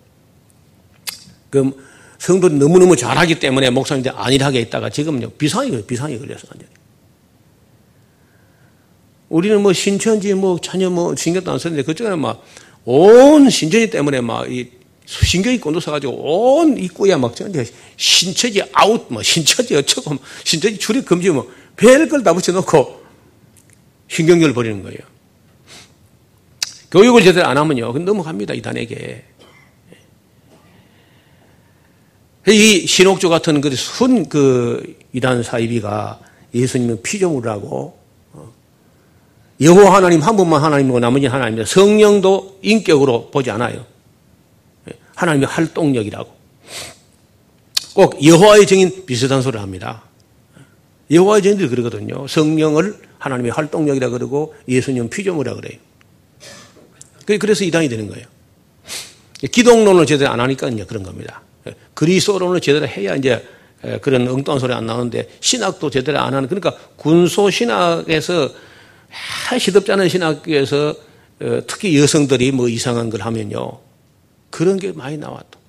[1.49, 1.86] 그
[2.19, 6.71] 성도들이 너무너무 잘하기 때문에 목사님들이 안일하게 있다가 지금요, 비상이, 비상이 걸려서 완전히.
[9.29, 12.41] 우리는 뭐 신천지 뭐 전혀 뭐 신경도 안 쓰는데 그쪽에는 막
[12.89, 14.69] 온 신천지 때문에 막 이
[15.05, 17.65] 신경이 꼰도서가지고 온 입구야 막 저한테
[17.95, 23.03] 신처지 아웃 뭐 신처지 어쩌고 뭐 신처지 출입 금지 뭐 별걸 다 붙여놓고
[24.09, 24.99] 신경전을 벌이는 거예요.
[26.91, 27.91] 교육을 제대로 안 하면요.
[27.91, 28.53] 넘어갑니다.
[28.53, 29.25] 이단에게.
[32.47, 36.19] 이 신옥조 같은 그 순 그 이단 사이비가
[36.53, 37.97] 예수님은 피조물이라고
[38.33, 38.53] 어.
[39.61, 41.67] 여호 하나님 한 분만 하나님이고 나머지 하나님입니다.
[41.69, 43.85] 성령도 인격으로 보지 않아요.
[45.15, 46.37] 하나님의 활동력이라고.
[47.93, 50.03] 꼭 여호와의 증인 비슷한 소리를 합니다.
[51.09, 52.27] 여호와의 증인들이 그러거든요.
[52.27, 55.79] 성령을 하나님의 활동력이라 그러고 예수님 피조물이라 그래요.
[57.25, 58.25] 그래서 이단이 되는 거예요.
[59.51, 61.41] 기독론을 제대로 안 하니까 그런 겁니다.
[61.93, 63.45] 그리스도론을 제대로 해야 이제
[64.01, 68.49] 그런 엉뚱한 소리 안 나오는데 신학도 제대로 안 하는 그러니까 군소 신학에서
[69.59, 70.95] 시덥지 않은 신학교에서
[71.39, 73.79] 어, 특히 여성들이 뭐 이상한 걸 하면요
[74.49, 75.59] 그런 게 많이 나왔다.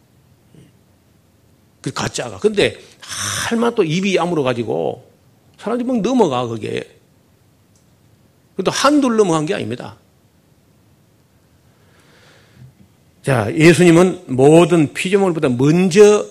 [1.80, 2.38] 그 가짜가.
[2.38, 5.10] 근데 할만 또 입이 야물어 가지고
[5.58, 6.96] 사람들이 막 넘어가 그게.
[8.56, 9.96] 그래도 한둘 넘어간 게 아닙니다.
[13.28, 16.24] 자, 예수님은 모든 피조물보다 먼저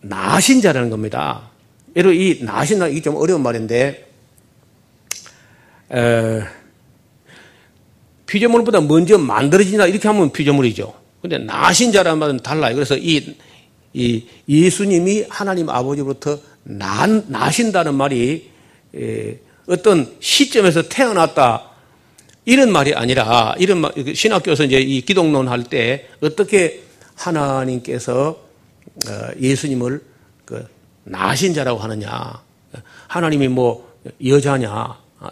[0.00, 1.50] 나신 자라는 겁니다.
[1.96, 4.08] 예로 이 나신 이게 좀 어려운 말인데,
[5.92, 6.40] 에,
[8.26, 10.94] 피조물보다 먼저 만들어진다 이렇게 하면 피조물이죠.
[11.20, 12.76] 근데 나신 자라는 말은 달라요.
[12.76, 13.34] 그래서 이,
[13.92, 18.50] 이 예수님이 하나님 아버지로부터 나, 나신다는 말이
[18.94, 21.69] 에, 어떤 시점에서 태어났다
[22.44, 26.82] 이런 말이 아니라 이런 말, 신학교에서 이제 이 기독론 할 때 어떻게
[27.14, 28.30] 하나님께서
[29.08, 30.02] 어, 예수님을
[30.44, 30.66] 그
[31.04, 32.42] 나신 자라고 하느냐
[33.08, 34.70] 하나님이 뭐 여자냐
[35.18, 35.30] 아,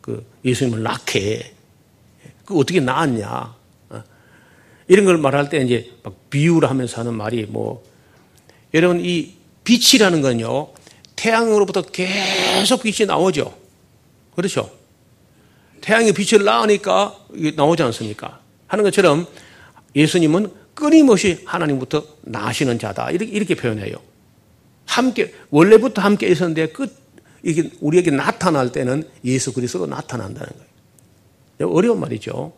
[0.00, 1.54] 그 예수님을 낳게
[2.44, 3.54] 그 어떻게 낳았냐
[4.88, 7.84] 이런 걸 말할 때 이제 막 비유를 하면서 하는 말이 뭐
[8.74, 10.68] 여러분 이 빛이라는 건요
[11.16, 13.56] 태양으로부터 계속 빛이 나오죠.
[14.34, 14.81] 그렇죠?
[15.82, 17.14] 태양이 빛을 낳으니까
[17.56, 18.40] 나오지 않습니까?
[18.66, 19.26] 하는 것처럼
[19.94, 23.10] 예수님은 끊임없이 하나님부터 나시는 자다.
[23.10, 23.96] 이렇게, 이렇게 표현해요.
[24.86, 26.96] 함께, 원래부터 함께 있었는데 끝,
[27.42, 30.48] 이게 우리에게 나타날 때는 예수 그리스도가 나타난다는
[31.58, 31.72] 거예요.
[31.74, 32.52] 어려운 말이죠.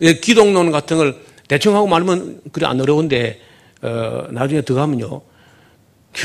[0.00, 3.40] 예, 기독론 같은 걸 대충 하고 말하면 그래 안 어려운데
[3.82, 5.20] 어, 나중에 들어가면요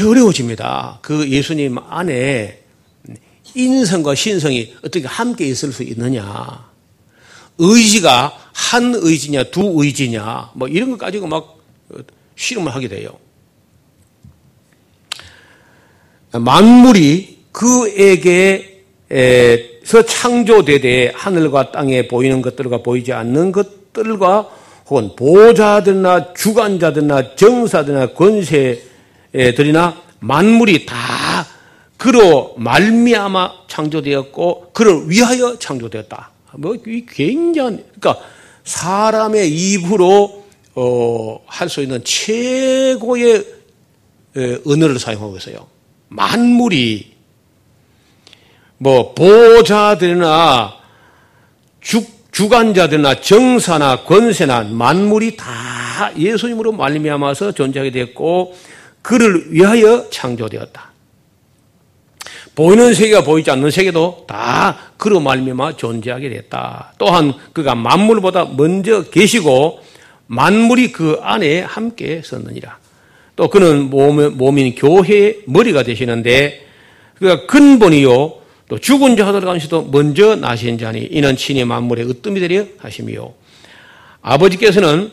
[0.02, 1.00] 어려워집니다.
[1.02, 2.59] 그 예수님 안에
[3.56, 6.70] 인성과 신성이 어떻게 함께 있을 수 있느냐?
[7.58, 11.58] 의지가 한 의지냐, 두 의지냐, 뭐 이런 것 가지고 막
[12.36, 13.12] 실험을 하게 돼요.
[16.32, 18.80] 만물이 그에게
[19.12, 24.48] 에서 창조되되 하늘과 땅에 보이는 것들과 보이지 않는 것들과
[24.88, 30.96] 혹은 보좌들이나 주관자들이나 정사들이나 권세들이나 만물이 다
[32.00, 36.32] 그로 말미암아 창조되었고 그를 위하여 창조되었다.
[36.54, 38.26] 뭐 굉장한 그러니까
[38.64, 40.46] 사람의 입으로
[40.76, 43.46] 어, 할 수 있는 최고의
[44.66, 45.68] 언어를 사용하고 있어요.
[46.08, 47.16] 만물이
[48.78, 50.74] 뭐 보좌들이나
[51.82, 58.56] 주, 주관자들이나 정사나 권세나 만물이 다 예수님으로 말미암아서 존재하게 됐고
[59.02, 60.89] 그를 위하여 창조되었다.
[62.60, 66.92] 보이는 세계가 보이지 않는 세계도 다 그로 말미암아 존재하게 됐다.
[66.98, 69.80] 또한 그가 만물보다 먼저 계시고
[70.28, 72.78] 만물이 그 안에 함께 섰느니라.
[73.38, 76.68] 또 그는 몸, 인 교회의 머리가 되시는데
[77.18, 78.34] 그가 근본이요
[78.68, 83.34] 또 죽은 자들 가운데서도 먼저 나신 자니 이는 친히 만물의 으뜸이 되려 하심이요.
[84.22, 85.12] 아버지께서는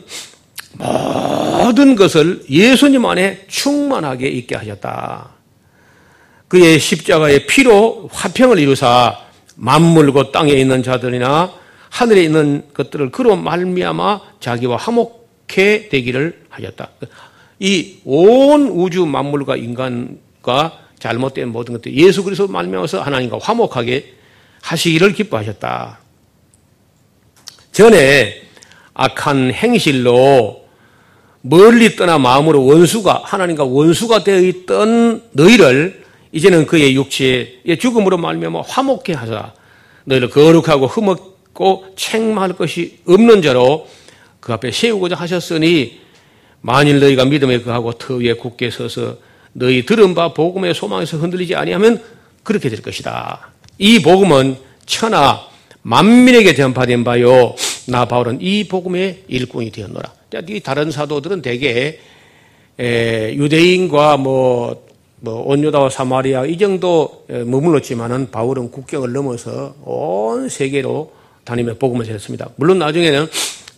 [0.73, 5.36] 모든 것을 예수님 안에 충만하게 있게 하셨다.
[6.47, 9.17] 그의 십자가의 피로 화평을 이루사
[9.55, 11.51] 만물 곧 땅에 있는 자들이나
[11.89, 16.89] 하늘에 있는 것들을 그로 말미암아 자기와 화목해 되기를 하셨다.
[17.59, 24.13] 이 온 우주 만물과 인간과 잘못된 모든 것들 예수 그리스도 말미암아서 하나님과 화목하게
[24.61, 25.99] 하시기를 기뻐하셨다.
[27.71, 28.41] 전에
[28.93, 30.65] 악한 행실로
[31.41, 36.03] 멀리 떠나 마음으로 원수가 하나님과 원수가 되어 있던 너희를
[36.37, 39.53] 이제는 그의 육체의 죽음으로 말미암아 화목해 하사
[40.05, 43.87] 너희를 거룩하고 흠없고 책망할 것이 없는 자로
[44.39, 45.99] 그 앞에 세우고자 하셨으니
[46.61, 49.17] 만일 너희가 믿음에 그하고 터 위에 굳게 서서
[49.53, 52.03] 너희 들은 바 복음의 소망에서 흔들리지 아니하면
[52.43, 53.51] 그렇게 될 것이다.
[53.79, 55.41] 이 복음은 천하
[55.81, 57.55] 만민에게 전파된 바요.
[57.87, 60.13] 나 바울은 이 복음의 일꾼이 되었노라.
[60.49, 61.97] 이 다른 사도들은 대개
[62.79, 64.86] 유대인과 뭐,
[65.19, 71.13] 뭐 온유다와 사마리아 이 정도 머물렀지만은 바울은 국경을 넘어서 온 세계로
[71.43, 72.49] 다니며 복음을 전했습니다.
[72.57, 73.27] 물론 나중에는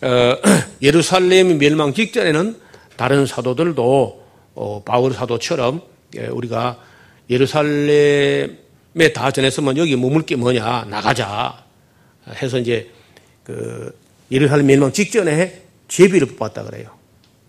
[0.02, 0.36] 어,
[0.82, 2.56] 예루살렘 멸망 직전에는
[2.96, 4.24] 다른 사도들도
[4.54, 5.82] 어, 바울 사도처럼
[6.16, 6.78] 예, 우리가
[7.28, 8.48] 예루살렘에
[9.14, 11.64] 다 전했으면 여기 머물 게 뭐냐 나가자
[12.42, 12.90] 해서 이제
[13.44, 13.96] 그
[14.32, 16.90] 예루살렘 멸망 직전에 제비를 뽑았다 그래요.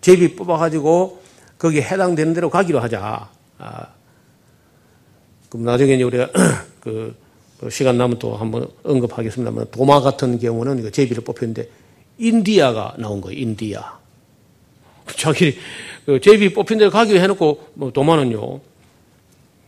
[0.01, 1.21] 제비 뽑아가지고
[1.57, 3.29] 거기에 해당되는 대로 가기로 하자.
[3.61, 3.87] 아,
[5.49, 6.29] 그럼 나중에 우리가
[6.81, 7.15] 그
[7.69, 11.69] 시간 나면 또 한번 언급하겠습니다만 도마 같은 경우는 제비를 뽑혔는데
[12.17, 13.39] 인디아가 나온 거예요.
[13.39, 13.99] 인디아.
[15.15, 15.57] 자기
[16.05, 18.61] 그 제비 뽑힌 데로 가기로 해놓고 뭐 도마는요.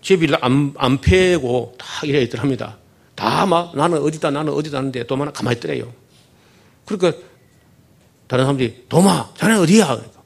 [0.01, 2.77] 제비를 안, 안 패고 다 이래 있더랍니다.
[3.15, 5.93] 다 막 나는 어디다 나는 어디다 하는데 도마는 가만히 있더래요.
[6.85, 7.21] 그러니까
[8.27, 9.85] 다른 사람들이 도마 자네 어디야?
[9.85, 10.21] 그러니까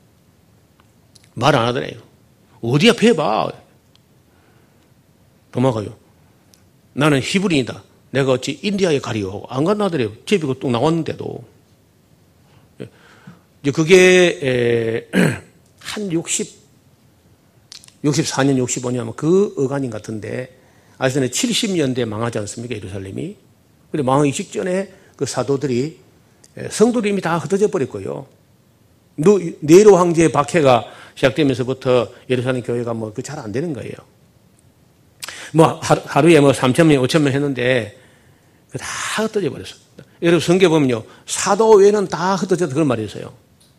[1.34, 2.07] 말 안 하더래요.
[2.62, 3.52] 어디야 패봐.
[5.52, 5.96] 도마가요.
[6.94, 7.84] 나는 히브리이다.
[8.12, 9.44] 내가 어찌 인디아에 가리오.
[9.50, 10.12] 안 간다더래요.
[10.26, 11.44] 제비가 또 나왔는데도.
[13.62, 15.10] 이제 그게
[15.80, 16.58] 한 60,
[18.04, 20.58] 64년, 65년 그 어간인 같은데
[20.98, 21.30] 아시잖아요.
[21.30, 22.76] 70년대 망하지 않습니까?
[22.76, 23.36] 예루살렘이.
[23.92, 26.00] 근데 망하기 직전에 그 사도들이
[26.70, 28.28] 성도들이 이미 다 흩어져 버렸고요.
[29.16, 30.86] 네로 황제의 박해가
[31.18, 33.94] 시작되면서부터 예루살렘 교회가 뭐 그 잘 안 되는 거예요.
[35.54, 37.98] 뭐 하루에 뭐 3천 명, 5천 명 했는데
[38.78, 39.80] 다 흩어져 버렸어요.
[40.22, 41.04] 여러분 성경 보면요.
[41.26, 43.34] 사도 외에는 다 흩어져서 그런 말이 있어요.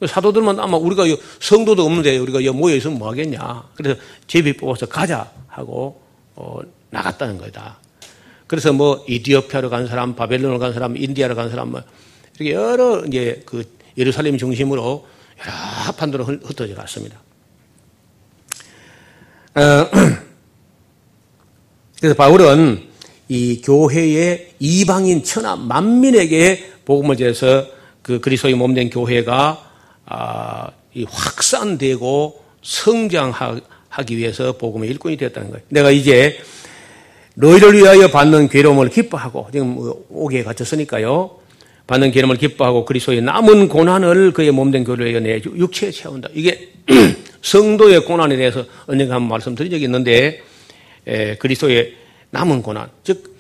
[0.07, 1.05] 사도들만 아마 우리가
[1.41, 3.64] 성도도 없는데 우리가 모여 있으면 뭐 하겠냐.
[3.74, 6.01] 그래서 제비 뽑아서 가자 하고
[6.36, 6.61] 어,
[6.91, 7.78] 나갔다는 거다.
[8.47, 11.82] 그래서 뭐 이디오피아로 간 사람, 바벨론으로 간 사람, 인디아로 간 사람 뭐
[12.39, 13.64] 이렇게 여러 이제 그
[13.99, 15.07] 예루살렘 중심으로
[15.41, 17.20] 여러 합판도로 흩어져 갔습니다.
[19.55, 19.88] 어,
[22.01, 22.82] 그래서 바울은
[23.28, 27.66] 이 교회의 이방인 천하 만민에게 복음을 전해서
[28.03, 29.64] 그 그리스도의 몸된 교회가
[30.07, 30.70] 아,
[31.07, 35.64] 확산되고 성장하기 위해서 복음의 일꾼이 되었다는 거예요.
[35.68, 36.38] 내가 이제
[37.34, 41.38] 너희를 위하여 받는 괴로움을 기뻐하고 지금 뭐 오기에 갇혔으니까요.
[41.86, 46.28] 받는 괴로움을 기뻐하고 그리스도의 남은 고난을 그의 몸된 교회에 내 육체에 채운다.
[46.34, 46.70] 이게
[47.43, 50.43] 성도의 고난에 대해서 언젠가 한번 말씀드린 적이 있는데
[51.07, 51.95] 에, 그리스도의
[52.30, 53.36] 남은 고난, 즉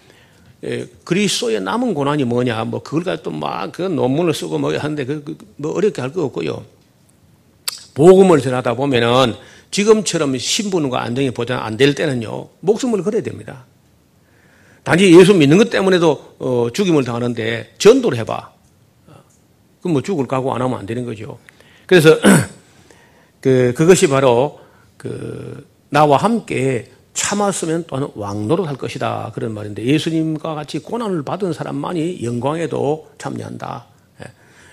[0.64, 5.36] 에, 그리스도의 남은 고난이 뭐냐, 뭐 그걸 가지고 또막그 논문을 쓰고 뭐 하는데 그, 그,
[5.56, 6.64] 뭐 어렵게 할 거 없고요.
[7.94, 9.34] 복음을 전하다 보면은
[9.70, 13.66] 지금처럼 신분과 안정이 보장 안 될 때는요 목숨을 걸어야 됩니다.
[14.84, 18.52] 단지 예수 믿는 것 때문에도 어, 죽임을 당하는데 전도를 해봐.
[19.82, 21.38] 그럼 뭐 죽을 각오 안 하면 안 되는 거죠.
[21.86, 22.16] 그래서
[23.40, 24.60] 그 그것이 바로
[24.96, 33.10] 그 나와 함께 참았으면 또한 왕노릇할 것이다 그런 말인데 예수님과 같이 고난을 받은 사람만이 영광에도
[33.18, 33.86] 참여한다.
[34.22, 34.26] 예.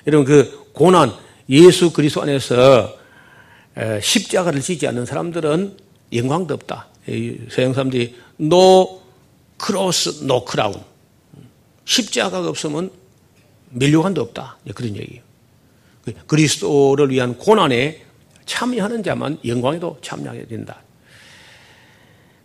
[0.08, 1.12] 여러분 그 고난
[1.50, 2.98] 예수 그리스도 안에서
[4.02, 5.78] 십자가를 지지 않는 사람들은
[6.14, 6.88] 영광도 없다.
[7.50, 9.02] 서양 사람들이 no
[9.64, 10.82] cross, no crown.
[11.86, 12.90] 십자가가 없으면
[13.72, 14.58] 멸류관도 없다.
[14.74, 15.22] 그런 얘기예요.
[16.04, 18.05] 그 그리스도를 위한 고난에
[18.46, 20.82] 참여하는 자만 영광에도 참여하게 된다.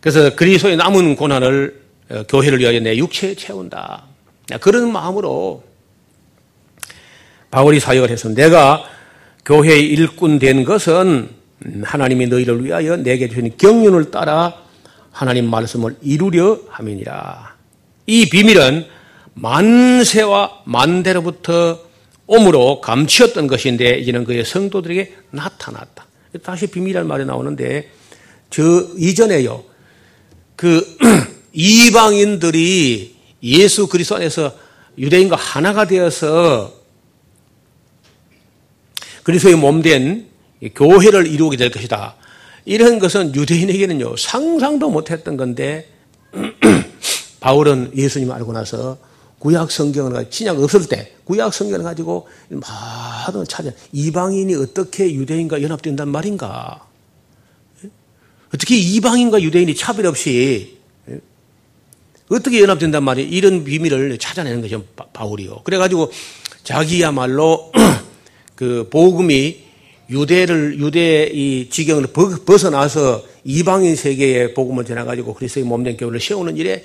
[0.00, 1.80] 그래서 그리스도의 남은 고난을
[2.10, 4.04] 어, 교회를 위하여 내 육체에 채운다.
[4.60, 5.62] 그런 마음으로
[7.50, 8.84] 바울이 사역을 해서 내가
[9.44, 11.30] 교회의 일꾼 된 것은
[11.84, 14.54] 하나님이 너희를 위하여 내게 주신 경륜을 따라
[15.12, 17.54] 하나님 말씀을 이루려 함이니라.
[18.06, 18.86] 이 비밀은
[19.34, 21.89] 만세와 만대로부터
[22.30, 26.06] 옴으로 감추었던 것인데 이제는 그의 성도들에게 나타났다.
[26.44, 27.90] 다시 비밀이라는 말이 나오는데
[28.50, 28.62] 저
[28.96, 29.64] 이전에요.
[30.54, 30.96] 그
[31.52, 34.54] 이방인들이 예수 그리스도 안에서
[34.96, 36.72] 유대인과 하나가 되어서
[39.24, 40.28] 그리스도의 몸된
[40.76, 42.14] 교회를 이루게 될 것이다.
[42.64, 45.88] 이런 것은 유대인에게는요 상상도 못했던 건데
[47.40, 48.98] 바울은 예수님 알고 나서
[49.40, 56.86] 구약 성경을 신약 없을 때 구약 성경을 가지고 많은 찾아 이방인이 어떻게 유대인과 연합된단 말인가?
[58.54, 60.78] 어떻게 이방인과 유대인이 차별 없이
[62.28, 63.28] 어떻게 연합된단 말이에요?
[63.28, 65.62] 이런 비밀을 찾아내는 거죠 바울이요.
[65.64, 66.12] 그래가지고
[66.62, 67.72] 자기야말로
[68.54, 69.64] 그 복음이
[70.10, 72.08] 유대를 유대 이 지경을
[72.44, 76.84] 벗어나서 이방인 세계의 복음을 전해가지고 그리스도의 몸된 교회를 세우는 일에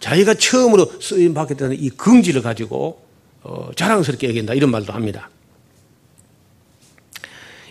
[0.00, 3.02] 자기가 처음으로 쓰임 받겠다는 이 긍지를 가지고
[3.42, 5.30] 어, 자랑스럽게 여긴다 이런 말도 합니다.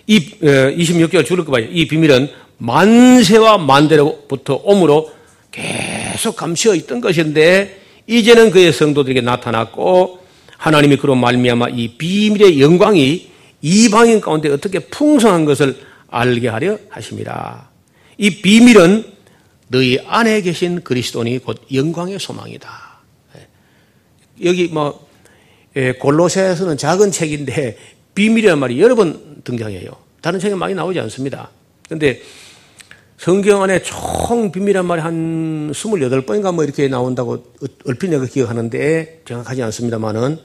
[0.06, 1.66] 이 어, 26개월 줄을 거 봐요.
[1.70, 5.12] 이 비밀은 만세와 만대로부터 옴으로
[5.50, 10.20] 계속 감시어 있던 것인데 이제는 그의 성도들에게 나타났고
[10.56, 13.30] 하나님이 그로 말미암아 이 비밀의 영광이
[13.62, 15.76] 이방인 가운데 어떻게 풍성한 것을
[16.08, 17.70] 알게 하려 하십니다.
[18.18, 19.04] 이 비밀은
[19.70, 22.68] 너희 안에 계신 그리스도니 곧 영광의 소망이다.
[24.42, 25.08] 여기 뭐
[25.76, 27.78] 예, 골로새에서는 작은 책인데
[28.14, 29.90] 비밀이란 말이 여러 번 등장해요.
[30.20, 31.50] 다른 책에 많이 나오지 않습니다.
[31.84, 32.20] 그런데
[33.16, 37.54] 성경 안에 총 비밀한 말이 한 28번인가 뭐 이렇게 나온다고
[37.84, 40.38] 얼핏 내가 기억하는데 정확하지 않습니다만은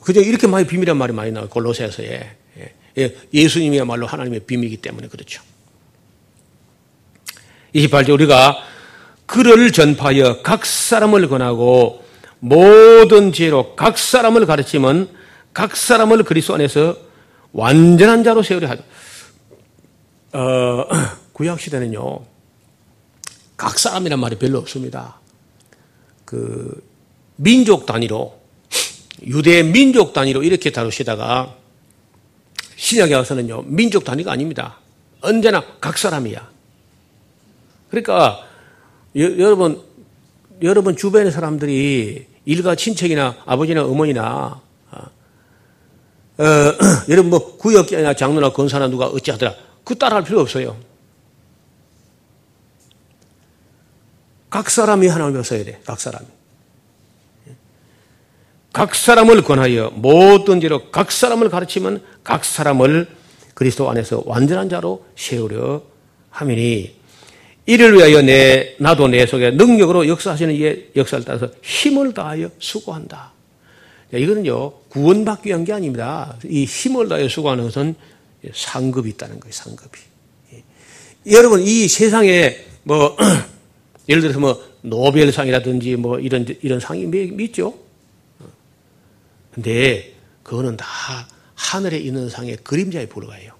[0.00, 1.48] 그저 이렇게 많이 비밀한 말이 많이 나와요.
[1.50, 2.30] 골로새서에.
[2.98, 5.40] 예, 예수님이야말로 하나님의 비밀이기 때문에 그렇죠.
[7.74, 8.58] 28절 우리가
[9.26, 12.04] 그를 전파하여 각 사람을 권하고
[12.40, 15.08] 모든 죄로 각 사람을 가르치면
[15.52, 16.96] 각 사람을 그리스도 안에서
[17.52, 18.82] 완전한 자로 세우려 하죠.
[20.32, 20.86] 어,
[21.32, 22.20] 구약 시대는요.
[23.56, 25.20] 각 사람이란 말이 별로 없습니다.
[26.24, 26.82] 그
[27.36, 28.38] 민족 단위로
[29.26, 31.56] 유대 민족 단위로 이렇게 다루시다가
[32.76, 34.78] 신약에 와서는요 민족 단위가 아닙니다.
[35.20, 36.48] 언제나 각 사람이야.
[37.90, 38.46] 그러니까
[39.16, 39.82] 여, 여러분
[40.62, 44.60] 여러분 주변의 사람들이 일가 친척이나 아버지나 어머니나
[44.90, 44.98] 어,
[46.38, 46.44] 어
[47.08, 50.76] 여러분 뭐 구역이나 장로나 권사나 누가 어찌하더라 그 따라할 필요 없어요.
[54.48, 55.80] 각 사람이 하나님을 써야 돼.
[55.84, 56.26] 각 사람이.
[58.72, 63.08] 각 사람을 권하여 모든 죄로 각 사람을 가르치면 각 사람을
[63.54, 65.82] 그리스도 안에서 완전한 자로 세우려
[66.30, 66.99] 하미니
[67.70, 73.30] 이를 위하여 내 나도 내 속에 능력으로 역사하시는 이의 역사를 따라서 힘을 다하여 수고한다.
[74.12, 76.36] 이거는요 구원받기 위한 게 아닙니다.
[76.44, 77.94] 이 힘을 다하여 수고하는 것은
[78.52, 79.52] 상급이 있다는 거예요.
[79.52, 80.00] 상급이.
[81.30, 83.16] 여러분 이 세상에 뭐
[84.08, 87.08] 예를 들어서 뭐 노벨상이라든지 뭐 이런 이런 상이
[87.38, 87.78] 있죠.
[89.52, 90.12] 근데
[90.42, 93.52] 그거는 다 하늘에 있는 상의 그림자에 불과해요.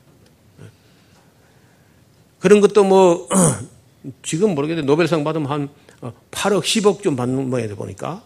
[2.41, 3.29] 그런 것도 뭐
[4.23, 5.69] 지금 모르겠는데 노벨상 받으면 한
[6.31, 8.23] 8억, 어, 10억 좀 받는 모양이 보니까.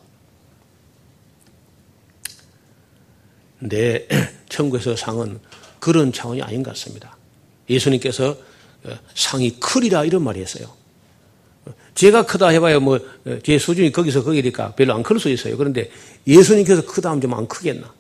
[3.59, 4.07] 근데
[4.49, 5.41] 천국에서 상은
[5.81, 7.17] 그런 차원이 아닌 것 같습니다.
[7.69, 8.37] 예수님께서
[8.85, 10.69] 어, 상이 크리라 이런 말이 했어요.
[11.95, 12.99] 제가 크다 해봐야 뭐,
[13.43, 15.57] 제 수준이 거기서 거기니까 별로 안 클 수 있어요.
[15.57, 15.91] 그런데
[16.27, 17.93] 예수님께서 크다 하면 좀 안 크겠나?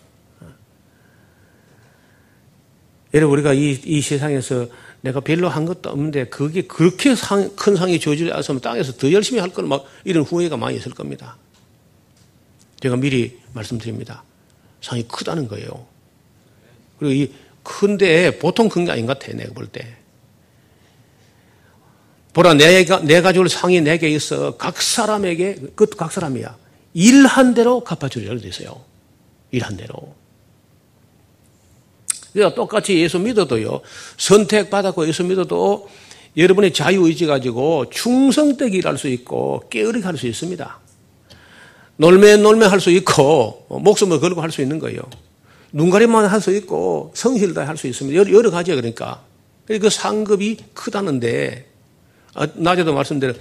[3.15, 4.67] 여러분, 우리가 이, 이 세상에서
[5.05, 9.51] 내가 별로 한 것도 없는데 그게 그렇게 상, 큰 상이 주어지었으면 땅에서 더 열심히 할
[9.51, 11.37] 걸 막 이런 후회가 많이 있을 겁니다.
[12.81, 14.25] 제가 미리 말씀드립니다.
[14.81, 15.87] 상이 크다는 거예요.
[16.99, 19.97] 그리고 이 큰데 보통 큰 게 아닌 것 같아, 내가 볼 때.
[22.33, 24.57] 보라, 내가, 내가 줄 상이 내게 있어.
[24.57, 26.57] 각 사람에게, 그것도 각 사람이야.
[26.95, 27.85] 일한 대로
[28.41, 28.83] 돼 있어요.
[29.51, 30.15] 일한 대로.
[32.35, 33.81] 그러니까 똑같이 예수 믿어도요,
[34.19, 35.89] 선택받았고 예수 믿어도
[36.37, 40.81] 여러분의 자유의지 가지고 충성되게 일할 수 있고, 깨어리게 할 수 있습니다.
[41.97, 45.01] 놀매 놀매 할 수 있고, 목숨을 걸고 할 수 있는 거예요.
[45.73, 48.19] 눈가리만 할 수 있고, 성실도 할 수 있습니다.
[48.19, 49.23] 여러, 여러 가지야, 그러니까.
[49.67, 51.71] 그 상급이 크다는데,
[52.35, 53.37] 아, 낮에도 말씀드린,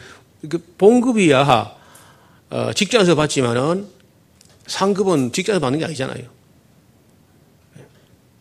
[0.47, 1.75] 그 봉급이야,
[2.51, 3.87] 어, 직장에서 받지만은
[4.67, 6.42] 상급은 직장에서 받는 게 아니잖아요.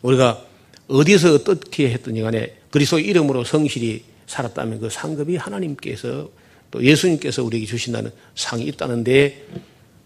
[0.03, 0.45] 우리가
[0.87, 6.29] 어디서 어떻게 했든지 간에 그리스도 이름으로 성실히 살았다면 그 상급이 하나님께서
[6.69, 9.47] 또 예수님께서 우리에게 주신다는 상이 있다는데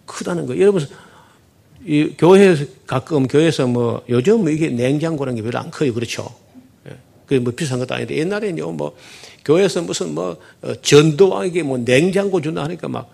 [0.06, 0.62] 크다는 거예요.
[0.62, 0.86] 여러분,
[1.86, 5.94] 이 교회에서 가끔 교회에서 뭐 요즘 뭐 이게 냉장고라는 게 별로 안 커요.
[5.94, 6.36] 그렇죠.
[6.90, 6.98] 예.
[7.26, 8.96] 그게 뭐 비싼 것도 아닌데 옛날에는요, 뭐
[9.46, 13.10] 교회에서 무슨 뭐 어, 전도왕에게 뭐 냉장고 준다 하니까 막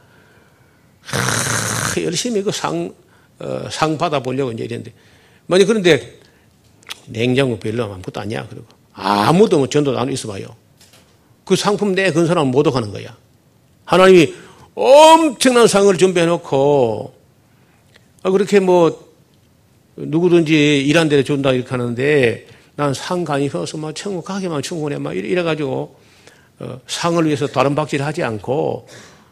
[1.02, 2.94] 하, 열심히 그 상,
[3.40, 4.94] 어, 상 받아 보려고 이제 이랬는데.
[5.46, 6.23] 만약 그런데
[7.08, 8.48] 냉장고 별로 아무것도 아니야.
[8.50, 10.46] 그리고 아무도 뭐 전도 안 있어 봐요.
[11.46, 13.16] 그 상품 내건 사람은 못 오가는 거야.
[13.86, 14.34] 하나님이
[14.76, 17.14] 엄청난 상을 준비해 놓고
[18.24, 19.12] 아, 그렇게 뭐
[19.96, 25.96] 누구든지 일한 대로 준다 이렇게 하는데 난상 가니서 막 천국 가게만 충분해 막 이래가지고
[26.60, 28.88] 어, 상을 위해서 다른 박질 하지 않고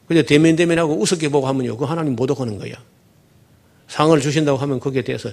[0.08, 1.78] 그냥 대면대면하고 우습게 보고 하면요.
[1.78, 2.74] 그 하나님 못 오가는 거야.
[3.88, 5.30] 상을 주신다고 하면 거기에 대해서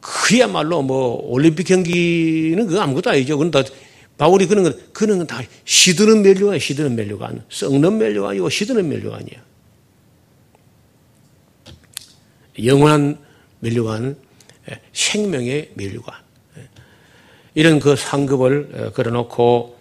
[0.00, 3.36] 그야말로 뭐 올림픽 경기는 그 아무것도 아니죠.
[3.38, 3.62] 그건 다
[4.16, 8.88] 바울이 그런 건 그런 건 다 시드는 멜류가 시드는 멜류가 아니고 썩는 멜류가 아니고 시드는
[8.88, 9.42] 멜류가 아니야.
[12.64, 13.18] 영원한
[13.60, 14.16] 멜류관,
[14.92, 16.14] 생명의 멜류관.
[17.54, 19.78] 이런 그 상급을 어, 걸어놓고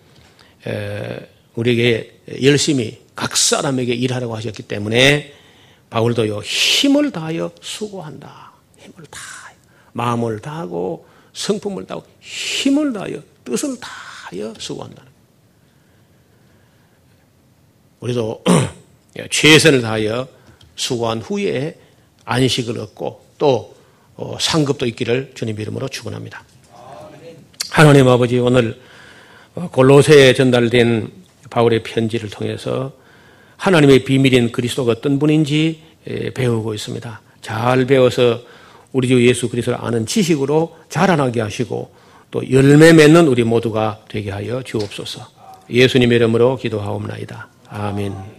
[1.56, 5.34] 우리에게 열심히 각 사람에게 일하라고 하셨기 때문에
[5.90, 8.52] 바울도요 힘을 다하여 수고한다.
[8.78, 9.37] 힘을 다하여
[9.98, 15.12] 마음을 다하고 성품을 다하고 힘을 다하여 뜻을 다하여 수고한다는
[18.00, 18.44] 우리도
[19.32, 20.28] 최선을 다하여
[20.76, 21.80] 수고한 후에
[22.26, 23.76] 안식을 얻고 또
[24.16, 26.44] 어, 상급도 있기를 주님 이름으로 축원합니다.
[27.72, 28.80] 하나님 아버지 오늘
[29.72, 31.12] 골로새에 전달된
[31.50, 32.94] 바울의 편지를 통해서
[33.58, 35.82] 하나님의 비밀인 그리스도가 어떤 분인지
[36.36, 37.22] 배우고 있습니다.
[37.42, 38.42] 잘 배워서
[38.98, 41.92] 우리 주 예수 그리스도를 아는 지식으로 자라나게 하시고
[42.32, 45.22] 또 열매 맺는 우리 모두가 되게 하여 주옵소서.
[45.70, 47.48] 예수님 이름으로 기도하옵나이다.
[47.70, 48.37] 아멘.